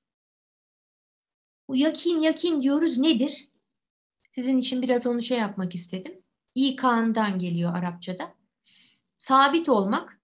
[1.68, 3.50] Bu yakin yakin diyoruz nedir?
[4.32, 6.24] Sizin için biraz onu şey yapmak istedim.
[6.56, 8.36] İkan'dan geliyor Arapçada.
[9.18, 10.22] Sabit olmak,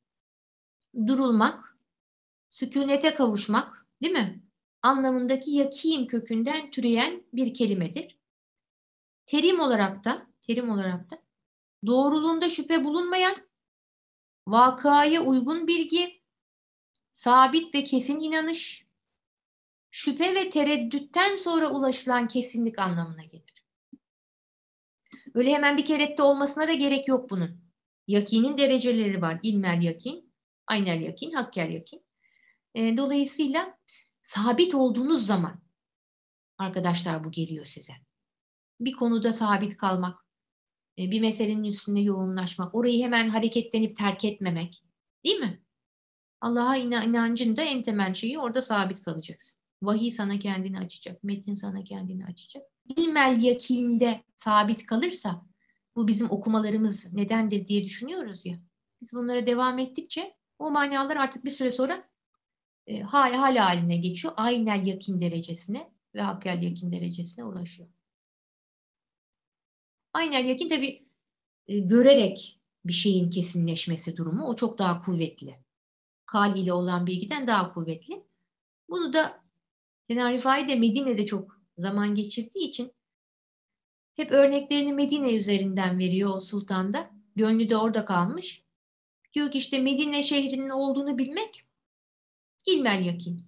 [1.07, 1.77] durulmak,
[2.51, 4.48] sükunete kavuşmak değil mi?
[4.81, 8.19] Anlamındaki yakin kökünden türeyen bir kelimedir.
[9.25, 11.23] Terim olarak da, terim olarak da
[11.85, 13.35] doğruluğunda şüphe bulunmayan
[14.47, 16.21] vakaya uygun bilgi,
[17.11, 18.85] sabit ve kesin inanış,
[19.91, 23.65] şüphe ve tereddütten sonra ulaşılan kesinlik anlamına gelir.
[25.33, 27.61] Öyle hemen bir kerette olmasına da gerek yok bunun.
[28.07, 29.39] Yakinin dereceleri var.
[29.43, 30.33] İlmel yakin,
[30.67, 32.03] aynel yakin, hakkel yakin.
[32.75, 33.77] E, dolayısıyla
[34.29, 35.61] sabit olduğunuz zaman
[36.57, 37.93] arkadaşlar bu geliyor size.
[38.79, 40.25] Bir konuda sabit kalmak,
[40.99, 44.83] e, bir meselenin üstünde yoğunlaşmak, orayı hemen hareketlenip terk etmemek.
[45.25, 45.63] Değil mi?
[46.41, 49.59] Allah'a inancın da en temel şeyi orada sabit kalacaksın.
[49.81, 52.63] Vahiy sana kendini açacak, metin sana kendini açacak.
[52.97, 55.45] İlmel yakinde sabit kalırsa
[55.95, 58.59] bu bizim okumalarımız nedendir diye düşünüyoruz ya.
[59.01, 62.08] Biz bunlara devam ettikçe o manalar artık bir süre sonra
[62.89, 64.33] e, hal, hal haline geçiyor.
[64.37, 67.89] Aynel yakin derecesine ve hakkel yakin derecesine ulaşıyor.
[70.13, 71.05] Aynen yakin tabi
[71.67, 75.55] e, görerek bir şeyin kesinleşmesi durumu o çok daha kuvvetli.
[76.25, 78.23] Kal ile olan bilgiden daha kuvvetli.
[78.89, 79.43] Bunu da
[80.07, 82.91] Kenan de Medine'de çok zaman geçirdiği için
[84.15, 87.11] hep örneklerini Medine üzerinden veriyor o sultanda.
[87.35, 88.63] Gönlü de orada kalmış.
[89.33, 91.68] Diyor ki işte Medine şehrinin olduğunu bilmek
[92.65, 93.45] ilmel yakin.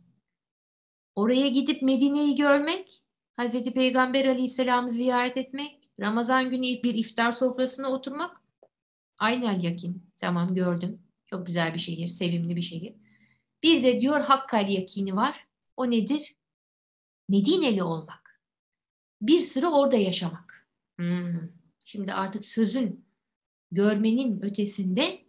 [1.15, 8.41] Oraya gidip Medine'yi görmek, Hazreti Peygamber Aleyhisselam'ı ziyaret etmek, Ramazan günü bir iftar sofrasına oturmak
[9.17, 10.11] aynel yakin.
[10.17, 11.01] Tamam gördüm.
[11.25, 12.95] Çok güzel bir şehir, sevimli bir şehir.
[13.63, 15.47] Bir de diyor hakkal yakini var.
[15.77, 16.35] O nedir?
[17.29, 18.41] Medineli olmak.
[19.21, 20.67] Bir süre orada yaşamak.
[20.97, 21.49] Hmm.
[21.85, 23.05] Şimdi artık sözün,
[23.71, 25.25] görmenin ötesinde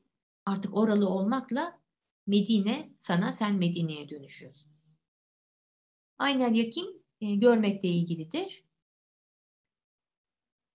[0.46, 1.81] artık oralı olmakla
[2.26, 4.72] Medine sana, sen Medine'ye dönüşüyorsun.
[6.18, 8.64] Aynel yakin e, görmekle ilgilidir.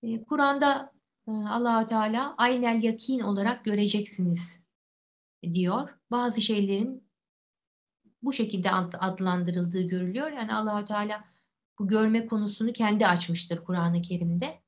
[0.04, 0.94] Ee, Kur'an'da
[1.28, 4.64] e, Allahü Teala aynel yakin olarak göreceksiniz
[5.44, 5.90] diyor.
[6.12, 7.08] Bazı şeylerin
[8.22, 10.32] bu şekilde adlandırıldığı görülüyor.
[10.32, 11.26] Yani Allahü Teala
[11.80, 14.62] bu görme konusunu kendi açmıştır Kur'an-ı Kerim'de.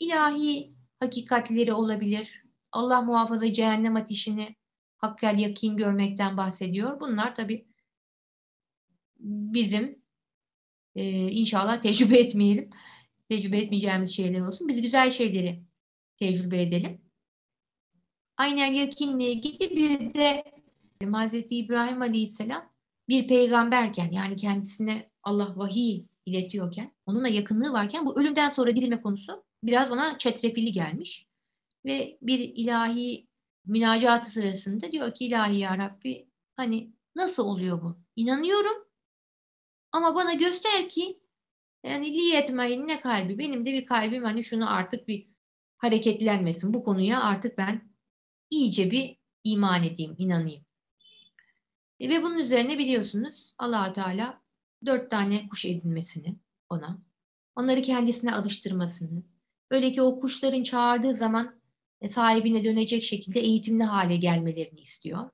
[0.00, 2.44] İlahi hakikatleri olabilir.
[2.72, 4.56] Allah muhafaza cehennem ateşini
[5.00, 7.00] hakkel yakin görmekten bahsediyor.
[7.00, 7.66] Bunlar tabi
[9.18, 10.02] bizim
[10.94, 12.70] e, inşallah tecrübe etmeyelim.
[13.28, 14.68] Tecrübe etmeyeceğimiz şeyler olsun.
[14.68, 15.62] Biz güzel şeyleri
[16.16, 17.00] tecrübe edelim.
[18.36, 20.44] Aynen yakinle ilgili bir de
[21.12, 22.70] Hazreti İbrahim Aleyhisselam
[23.08, 29.44] bir peygamberken yani kendisine Allah vahiy iletiyorken onunla yakınlığı varken bu ölümden sonra dirilme konusu
[29.64, 31.26] biraz ona çetrefilli gelmiş.
[31.84, 33.29] Ve bir ilahi
[33.66, 37.98] münacatı sırasında diyor ki ilahi ya Rabbi hani nasıl oluyor bu?
[38.16, 38.88] İnanıyorum
[39.92, 41.20] ama bana göster ki
[41.84, 45.26] yani liyetmeyin ne kalbi benim de bir kalbim hani şunu artık bir
[45.78, 47.90] hareketlenmesin bu konuya artık ben
[48.50, 50.64] iyice bir iman edeyim, inanayım.
[52.00, 54.42] E, ve bunun üzerine biliyorsunuz allah Teala
[54.86, 56.36] dört tane kuş edinmesini
[56.68, 56.98] ona,
[57.56, 59.22] onları kendisine alıştırmasını,
[59.70, 61.59] böyle ki o kuşların çağırdığı zaman
[62.08, 65.30] sahibine dönecek şekilde eğitimli hale gelmelerini istiyor.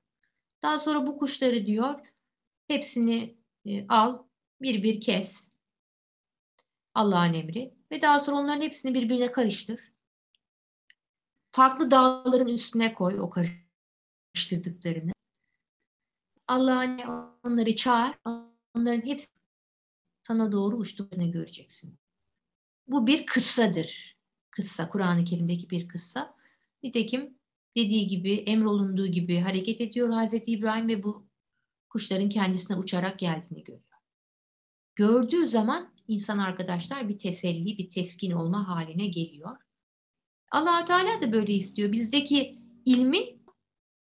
[0.61, 1.99] Daha sonra bu kuşları diyor,
[2.67, 4.23] hepsini e, al,
[4.61, 5.51] bir bir kes.
[6.93, 7.73] Allah'ın emri.
[7.91, 9.91] Ve daha sonra onların hepsini birbirine karıştır.
[11.51, 15.11] Farklı dağların üstüne koy o karıştırdıklarını.
[16.47, 16.99] Allah'ın
[17.43, 18.15] onları çağır.
[18.75, 19.27] Onların hepsi
[20.27, 21.99] sana doğru uçtuklarını göreceksin.
[22.87, 24.17] Bu bir kıssadır.
[24.51, 26.36] Kıssa, Kur'an-ı Kerim'deki bir kıssa.
[26.83, 27.37] Nitekim
[27.77, 31.27] dediği gibi, emrolunduğu gibi hareket ediyor Hazreti İbrahim ve bu
[31.89, 33.83] kuşların kendisine uçarak geldiğini görüyor.
[34.95, 39.57] Gördüğü zaman insan arkadaşlar bir teselli, bir teskin olma haline geliyor.
[40.51, 41.91] allah Teala da böyle istiyor.
[41.91, 43.43] Bizdeki ilmin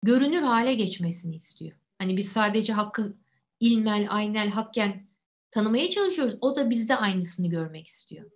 [0.04, 1.78] görünür hale geçmesini istiyor.
[1.98, 3.18] Hani biz sadece hakkı
[3.60, 5.08] ilmel, aynel, hakken
[5.52, 6.38] tanımaya çalışıyoruz.
[6.42, 8.32] O da bizde aynısını görmek istiyor.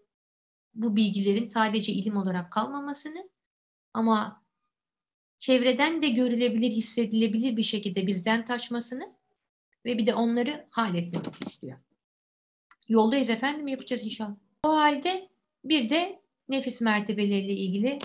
[0.74, 3.30] Bu bilgilerin sadece ilim olarak kalmamasını
[3.98, 4.44] ama
[5.40, 9.16] çevreden de görülebilir, hissedilebilir bir şekilde bizden taşmasını
[9.86, 11.80] ve bir de onları halletmek istiyor.
[12.88, 14.36] Yoldayız efendim yapacağız inşallah.
[14.64, 15.30] O halde
[15.64, 18.00] bir de nefis mertebeleriyle ilgili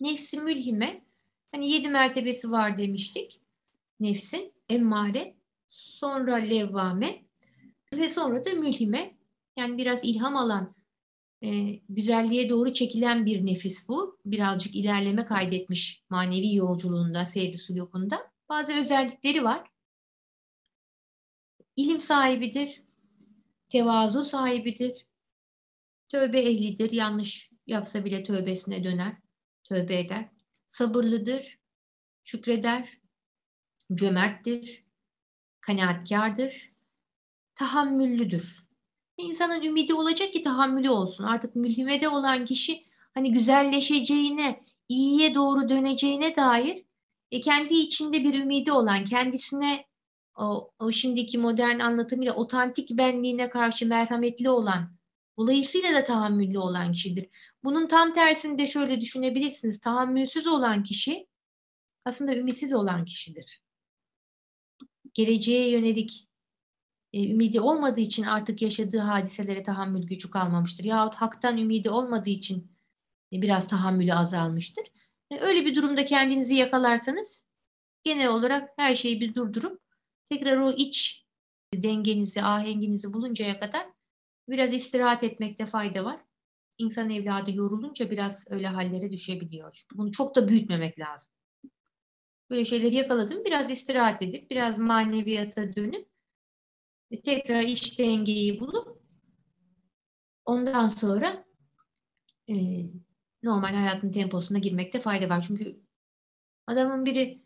[0.00, 1.04] nefsi mülhime
[1.52, 3.40] hani yedi mertebesi var demiştik.
[4.00, 5.34] Nefsin emmare,
[5.68, 7.24] sonra levvame
[7.92, 9.14] ve sonra da mülhime
[9.56, 10.77] yani biraz ilham alan
[11.42, 14.18] e, güzelliğe doğru çekilen bir nefis bu.
[14.24, 18.30] Birazcık ilerleme kaydetmiş manevi yolculuğunda, seyri sulukunda.
[18.48, 19.70] Bazı özellikleri var.
[21.76, 22.82] İlim sahibidir,
[23.68, 25.06] tevazu sahibidir,
[26.10, 29.16] tövbe ehlidir, yanlış yapsa bile tövbesine döner,
[29.64, 30.28] tövbe eder.
[30.66, 31.58] Sabırlıdır,
[32.24, 32.98] şükreder,
[33.94, 34.84] cömerttir,
[35.60, 36.72] kanaatkardır,
[37.54, 38.67] tahammüllüdür.
[39.18, 41.24] İnsanın ümidi olacak ki tahammülü olsun.
[41.24, 46.84] Artık mülhimede olan kişi hani güzelleşeceğine, iyiye doğru döneceğine dair
[47.30, 49.86] e, kendi içinde bir ümidi olan, kendisine
[50.36, 54.96] o, o şimdiki modern anlatımıyla otantik benliğine karşı merhametli olan,
[55.38, 57.28] dolayısıyla da tahammüllü olan kişidir.
[57.64, 59.80] Bunun tam tersini de şöyle düşünebilirsiniz.
[59.80, 61.26] Tahammülsüz olan kişi
[62.04, 63.60] aslında ümitsiz olan kişidir.
[65.14, 66.27] Geleceğe yönelik
[67.12, 70.84] e, ümidi olmadığı için artık yaşadığı hadiselere tahammül gücü kalmamıştır.
[70.84, 72.72] Yahut haktan ümidi olmadığı için
[73.32, 74.84] e, biraz tahammülü azalmıştır.
[75.30, 77.48] E, öyle bir durumda kendinizi yakalarsanız
[78.04, 79.82] genel olarak her şeyi bir durdurup
[80.26, 81.26] tekrar o iç
[81.74, 83.86] dengenizi, ahenginizi buluncaya kadar
[84.48, 86.20] biraz istirahat etmekte fayda var.
[86.78, 89.84] İnsan evladı yorulunca biraz öyle hallere düşebiliyor.
[89.94, 91.30] Bunu çok da büyütmemek lazım.
[92.50, 93.44] Böyle şeyleri yakaladım.
[93.44, 96.07] Biraz istirahat edip, biraz maneviyata dönüp
[97.12, 99.02] ve tekrar iç dengeyi bulup
[100.44, 101.44] ondan sonra
[102.48, 102.54] e,
[103.42, 105.44] normal hayatın temposuna girmekte fayda var.
[105.48, 105.80] Çünkü
[106.66, 107.42] adamın biri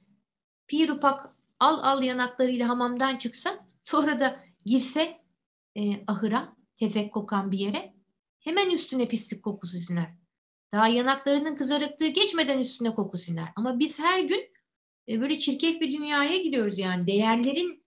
[0.66, 5.20] pir upak al al yanaklarıyla hamamdan çıksa sonra da girse
[5.76, 7.94] e, ahıra tezek kokan bir yere
[8.40, 10.14] hemen üstüne pislik kokusu siner.
[10.72, 13.48] Daha yanaklarının kızarıklığı geçmeden üstüne koku siner.
[13.56, 14.50] Ama biz her gün
[15.08, 17.06] e, böyle çirkef bir dünyaya giriyoruz yani.
[17.06, 17.81] Değerlerin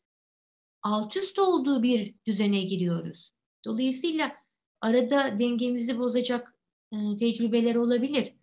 [0.85, 3.31] alt üst olduğu bir düzene giriyoruz.
[3.65, 4.31] Dolayısıyla
[4.81, 6.55] arada dengemizi bozacak
[6.91, 8.33] e, tecrübeler olabilir.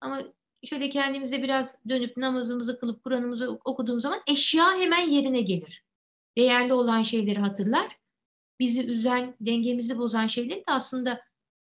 [0.00, 0.22] Ama
[0.64, 5.84] şöyle kendimize biraz dönüp namazımızı kılıp Kur'an'ımızı okuduğumuz zaman eşya hemen yerine gelir.
[6.36, 7.98] Değerli olan şeyleri hatırlar.
[8.60, 11.20] Bizi üzen, dengemizi bozan şeyleri de aslında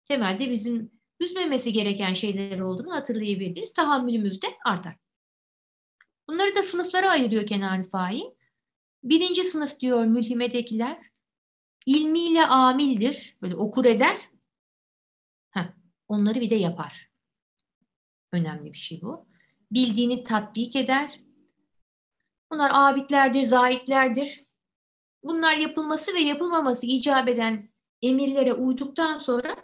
[0.04, 3.72] temelde bizim üzmemesi gereken şeyler olduğunu hatırlayabiliriz.
[3.72, 4.96] Tahammülümüz de artar.
[6.28, 8.37] Bunları da sınıflara ayırıyor Kenan Rifai.
[9.02, 10.98] Birinci sınıf diyor mülhimedekiler.
[11.86, 13.36] ilmiyle amildir.
[13.42, 14.16] Böyle okur eder.
[15.50, 15.72] Heh,
[16.08, 17.10] onları bir de yapar.
[18.32, 19.28] Önemli bir şey bu.
[19.70, 21.20] Bildiğini tatbik eder.
[22.52, 24.44] Bunlar abidlerdir, zahitlerdir.
[25.22, 27.70] Bunlar yapılması ve yapılmaması icap eden
[28.02, 29.56] emirlere uyduktan sonra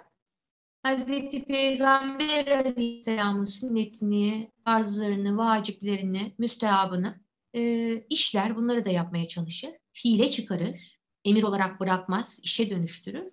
[0.83, 7.24] Hazreti Peygamber Aleyhisselam'ın sünnetini, farzlarını, vaciplerini, müstehabını
[7.55, 8.57] e, işler.
[8.57, 9.71] Bunları da yapmaya çalışır.
[9.93, 10.99] Fiile çıkarır.
[11.25, 13.33] Emir olarak bırakmaz, işe dönüştürür.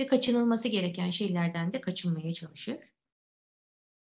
[0.00, 2.78] Ve kaçınılması gereken şeylerden de kaçınmaya çalışır.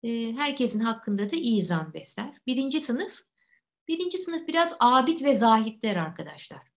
[0.03, 2.37] E, herkesin hakkında da iyi zan besler.
[2.47, 3.21] Birinci sınıf,
[3.87, 6.67] birinci sınıf biraz abid ve zahitler arkadaşlar.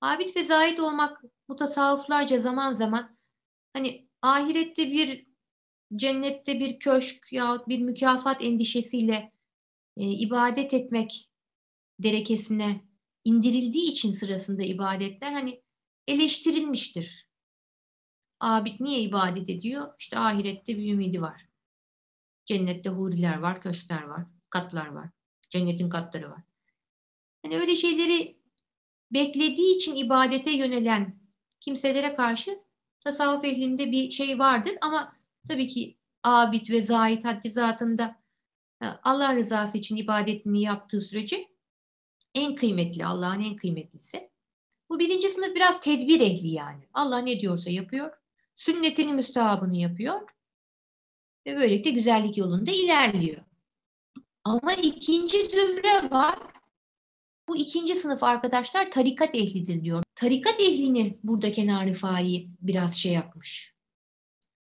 [0.00, 3.16] Abid ve zahit olmak mutasavvıflarca zaman zaman
[3.72, 5.26] hani ahirette bir
[5.96, 9.32] cennette bir köşk yahut bir mükafat endişesiyle
[9.96, 11.30] e, ibadet etmek
[11.98, 12.80] derekesine
[13.24, 15.62] indirildiği için sırasında ibadetler hani
[16.06, 17.28] eleştirilmiştir.
[18.40, 19.94] Abid niye ibadet ediyor?
[19.98, 21.46] İşte ahirette bir ümidi var.
[22.46, 25.10] Cennette huriler var, köşkler var, katlar var.
[25.50, 26.42] Cennetin katları var.
[27.42, 28.38] Hani öyle şeyleri
[29.12, 31.20] beklediği için ibadete yönelen
[31.60, 32.58] kimselere karşı
[33.00, 35.16] tasavvuf ehlinde bir şey vardır ama
[35.48, 38.22] tabii ki abid ve zahit haddi zatında
[38.82, 41.55] e, Allah rızası için ibadetini yaptığı sürece
[42.36, 44.30] en kıymetli, Allah'ın en kıymetlisi.
[44.90, 46.88] Bu birinci sınıf biraz tedbir ehli yani.
[46.94, 48.14] Allah ne diyorsa yapıyor.
[48.56, 50.20] Sünnetini müstahabını yapıyor.
[51.46, 53.42] Ve böylelikle güzellik yolunda ilerliyor.
[54.44, 56.38] Ama ikinci zümre var.
[57.48, 60.02] Bu ikinci sınıf arkadaşlar tarikat ehlidir diyor.
[60.14, 63.74] Tarikat ehlini burada Kenar Rifai biraz şey yapmış.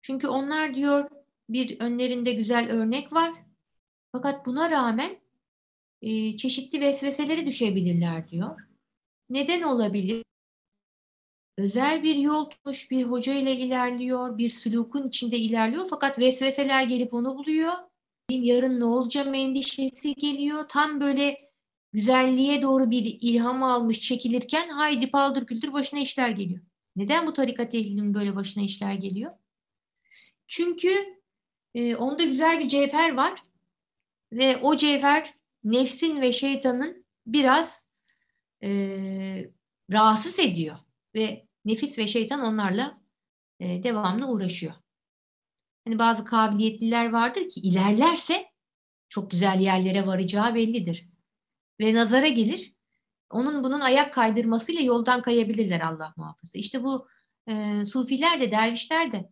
[0.01, 1.09] Çünkü onlar diyor
[1.49, 3.34] bir önlerinde güzel örnek var.
[4.11, 5.24] Fakat buna rağmen
[6.05, 8.61] e, çeşitli vesveselere düşebilirler diyor.
[9.29, 10.23] Neden olabilir?
[11.57, 17.13] Özel bir yol tutmuş bir hoca ile ilerliyor, bir sülukun içinde ilerliyor fakat vesveseler gelip
[17.13, 17.73] onu buluyor.
[18.29, 20.65] Yarın ne olacağım endişesi geliyor.
[20.69, 21.51] Tam böyle
[21.93, 26.61] güzelliğe doğru bir ilham almış çekilirken haydi paldır küldür başına işler geliyor.
[26.95, 29.31] Neden bu tarikat ehlinin böyle başına işler geliyor?
[30.47, 31.19] Çünkü
[31.75, 33.43] e, onda güzel bir cevher var
[34.31, 35.33] ve o cevher
[35.66, 37.88] nefsin ve şeytanın biraz
[38.63, 38.70] e,
[39.91, 40.78] rahatsız ediyor
[41.16, 43.01] ve nefis ve şeytan onlarla
[43.59, 44.74] e, devamlı uğraşıyor.
[45.86, 48.45] Hani bazı kabiliyetliler vardır ki ilerlerse
[49.09, 51.09] çok güzel yerlere varacağı bellidir.
[51.80, 52.76] Ve nazara gelir.
[53.30, 56.59] Onun bunun ayak kaydırmasıyla yoldan kayabilirler Allah muhafaza.
[56.59, 57.07] İşte bu
[57.47, 59.30] e, sufiler de dervişler de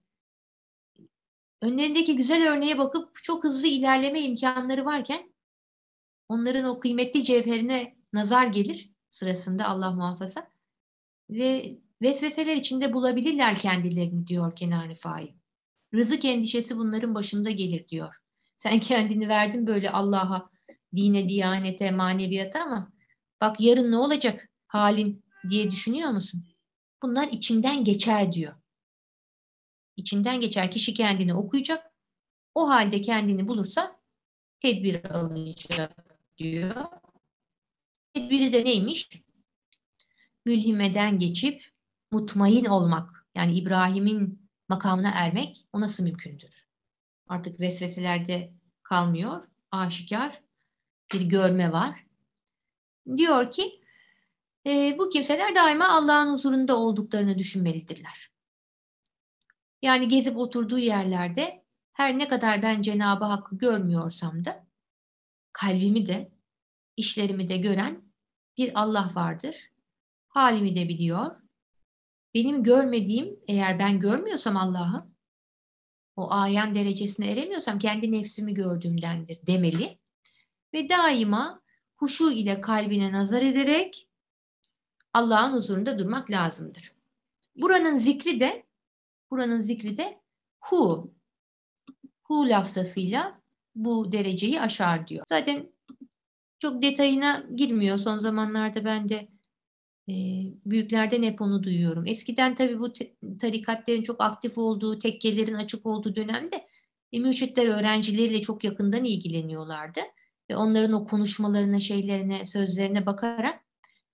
[1.62, 5.33] önlerindeki güzel örneğe bakıp çok hızlı ilerleme imkanları varken
[6.30, 10.47] onların o kıymetli cevherine nazar gelir sırasında Allah muhafaza
[11.30, 15.36] ve vesveseler içinde bulabilirler kendilerini diyor Kenan Rifai.
[15.93, 18.15] Rızık endişesi bunların başında gelir diyor.
[18.55, 20.49] Sen kendini verdin böyle Allah'a,
[20.95, 22.91] dine, diyanete, maneviyata ama
[23.41, 26.45] bak yarın ne olacak halin diye düşünüyor musun?
[27.03, 28.53] Bunlar içinden geçer diyor.
[29.97, 31.93] İçinden geçer kişi kendini okuyacak.
[32.55, 33.99] O halde kendini bulursa
[34.59, 36.12] tedbir alacak
[36.44, 36.86] diyor.
[38.14, 39.10] Tedbiri de neymiş?
[40.46, 41.64] Mülhimeden geçip
[42.12, 43.28] mutmain olmak.
[43.36, 46.68] Yani İbrahim'in makamına ermek o nasıl mümkündür?
[47.28, 49.44] Artık vesveselerde kalmıyor.
[49.72, 50.41] Aşikar
[51.14, 52.06] bir görme var.
[53.18, 53.82] Diyor ki
[54.66, 58.32] e, bu kimseler daima Allah'ın huzurunda olduklarını düşünmelidirler.
[59.82, 61.64] Yani gezip oturduğu yerlerde
[61.94, 64.68] her ne kadar ben Cenab-ı Hakk'ı görmüyorsam da
[65.54, 66.33] kalbimi de
[66.98, 68.04] işlerimi de gören
[68.58, 69.72] bir Allah vardır.
[70.28, 71.41] Halimi de biliyor.
[72.34, 75.14] Benim görmediğim eğer ben görmüyorsam Allah'ı
[76.16, 80.00] o ayan derecesine eremiyorsam kendi nefsimi gördüğümdendir demeli.
[80.74, 81.62] Ve daima
[81.96, 84.10] huşu ile kalbine nazar ederek
[85.14, 86.94] Allah'ın huzurunda durmak lazımdır.
[87.56, 88.66] Buranın zikri de
[89.32, 90.22] buranın zikri de
[90.60, 91.14] hu.
[92.24, 93.41] Hu lafzasıyla
[93.76, 95.26] bu dereceyi aşar diyor.
[95.28, 95.72] Zaten
[96.64, 97.97] çok detayına girmiyor.
[97.97, 99.28] Son zamanlarda ben de
[100.09, 100.14] e,
[100.66, 102.07] büyüklerden hep onu duyuyorum.
[102.07, 102.93] Eskiden tabii bu
[103.39, 106.68] tarikatlerin çok aktif olduğu, tekkelerin açık olduğu dönemde
[107.11, 109.99] e, mürşitler öğrencileriyle çok yakından ilgileniyorlardı.
[110.49, 113.59] Ve onların o konuşmalarına, şeylerine, sözlerine bakarak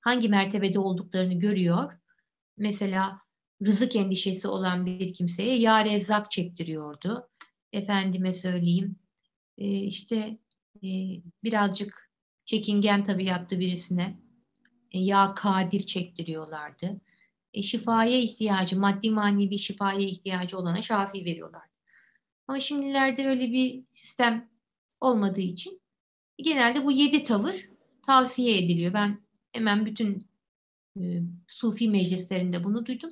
[0.02, 1.93] hangi mertebede olduklarını görüyor.
[2.58, 3.22] Mesela
[3.66, 7.30] rızık endişesi olan bir kimseye ya rezzak çektiriyordu.
[7.74, 8.95] Efendime söyleyeyim
[9.58, 10.38] e, işte
[10.84, 10.88] e,
[11.43, 12.09] birazcık
[12.50, 14.20] çekingen tabii yaptı birisine
[14.91, 17.02] e, ya kadir çektiriyorlardı.
[17.54, 21.64] e, şifaya ihtiyacı, maddi manevi şifaya ihtiyacı olana şafi veriyorlar.
[22.47, 24.50] Ama şimdilerde öyle bir sistem
[25.02, 25.82] olmadığı için
[26.38, 27.70] genelde bu yedi tavır
[28.06, 28.93] tavsiye ediliyor.
[28.93, 29.22] Ben
[29.52, 30.28] hemen bütün
[31.00, 31.02] e,
[31.47, 33.12] Sufi meclislerinde bunu duydum.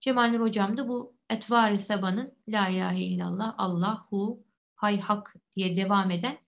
[0.00, 4.44] Cemal Nur Hocam da bu Etvar-ı Sabah'ın La ilahe illallah, Allahu,
[4.74, 6.38] hay hak diye devam eden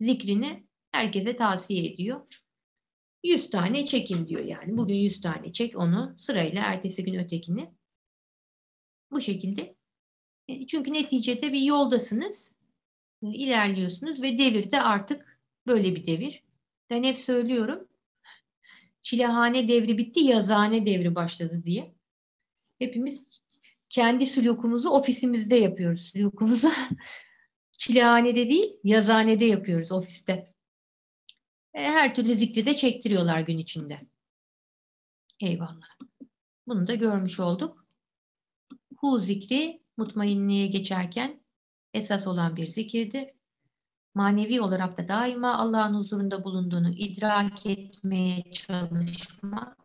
[0.00, 2.26] zikrini herkese tavsiye ediyor.
[3.24, 4.76] 100 tane çekin diyor yani.
[4.76, 7.74] Bugün 100 tane çek onu sırayla ertesi gün ötekini.
[9.10, 9.76] Bu şekilde.
[10.48, 12.56] E, çünkü neticede bir yoldasınız.
[13.22, 16.42] E, ilerliyorsunuz ve devirde artık böyle bir devir.
[16.90, 17.88] Ben hep söylüyorum.
[19.02, 21.94] Çilehane devri bitti, yazane devri başladı diye.
[22.78, 23.26] Hepimiz
[23.88, 26.00] kendi sülukumuzu ofisimizde yapıyoruz.
[26.00, 26.68] Sülukumuzu
[27.72, 30.51] çilehanede değil, yazanede yapıyoruz ofiste.
[31.74, 34.00] E, her türlü zikri de çektiriyorlar gün içinde.
[35.40, 35.88] Eyvallah.
[36.66, 37.86] Bunu da görmüş olduk.
[38.96, 41.42] Hu zikri mutmainliğe geçerken
[41.94, 43.28] esas olan bir zikirdir.
[44.14, 49.76] Manevi olarak da daima Allah'ın huzurunda bulunduğunu idrak etmeye çalışma,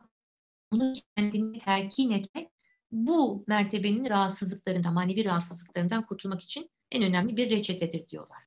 [0.72, 2.52] bunu kendini telkin etmek
[2.92, 8.47] bu mertebenin rahatsızlıklarından, manevi rahatsızlıklarından kurtulmak için en önemli bir reçetedir diyorlar.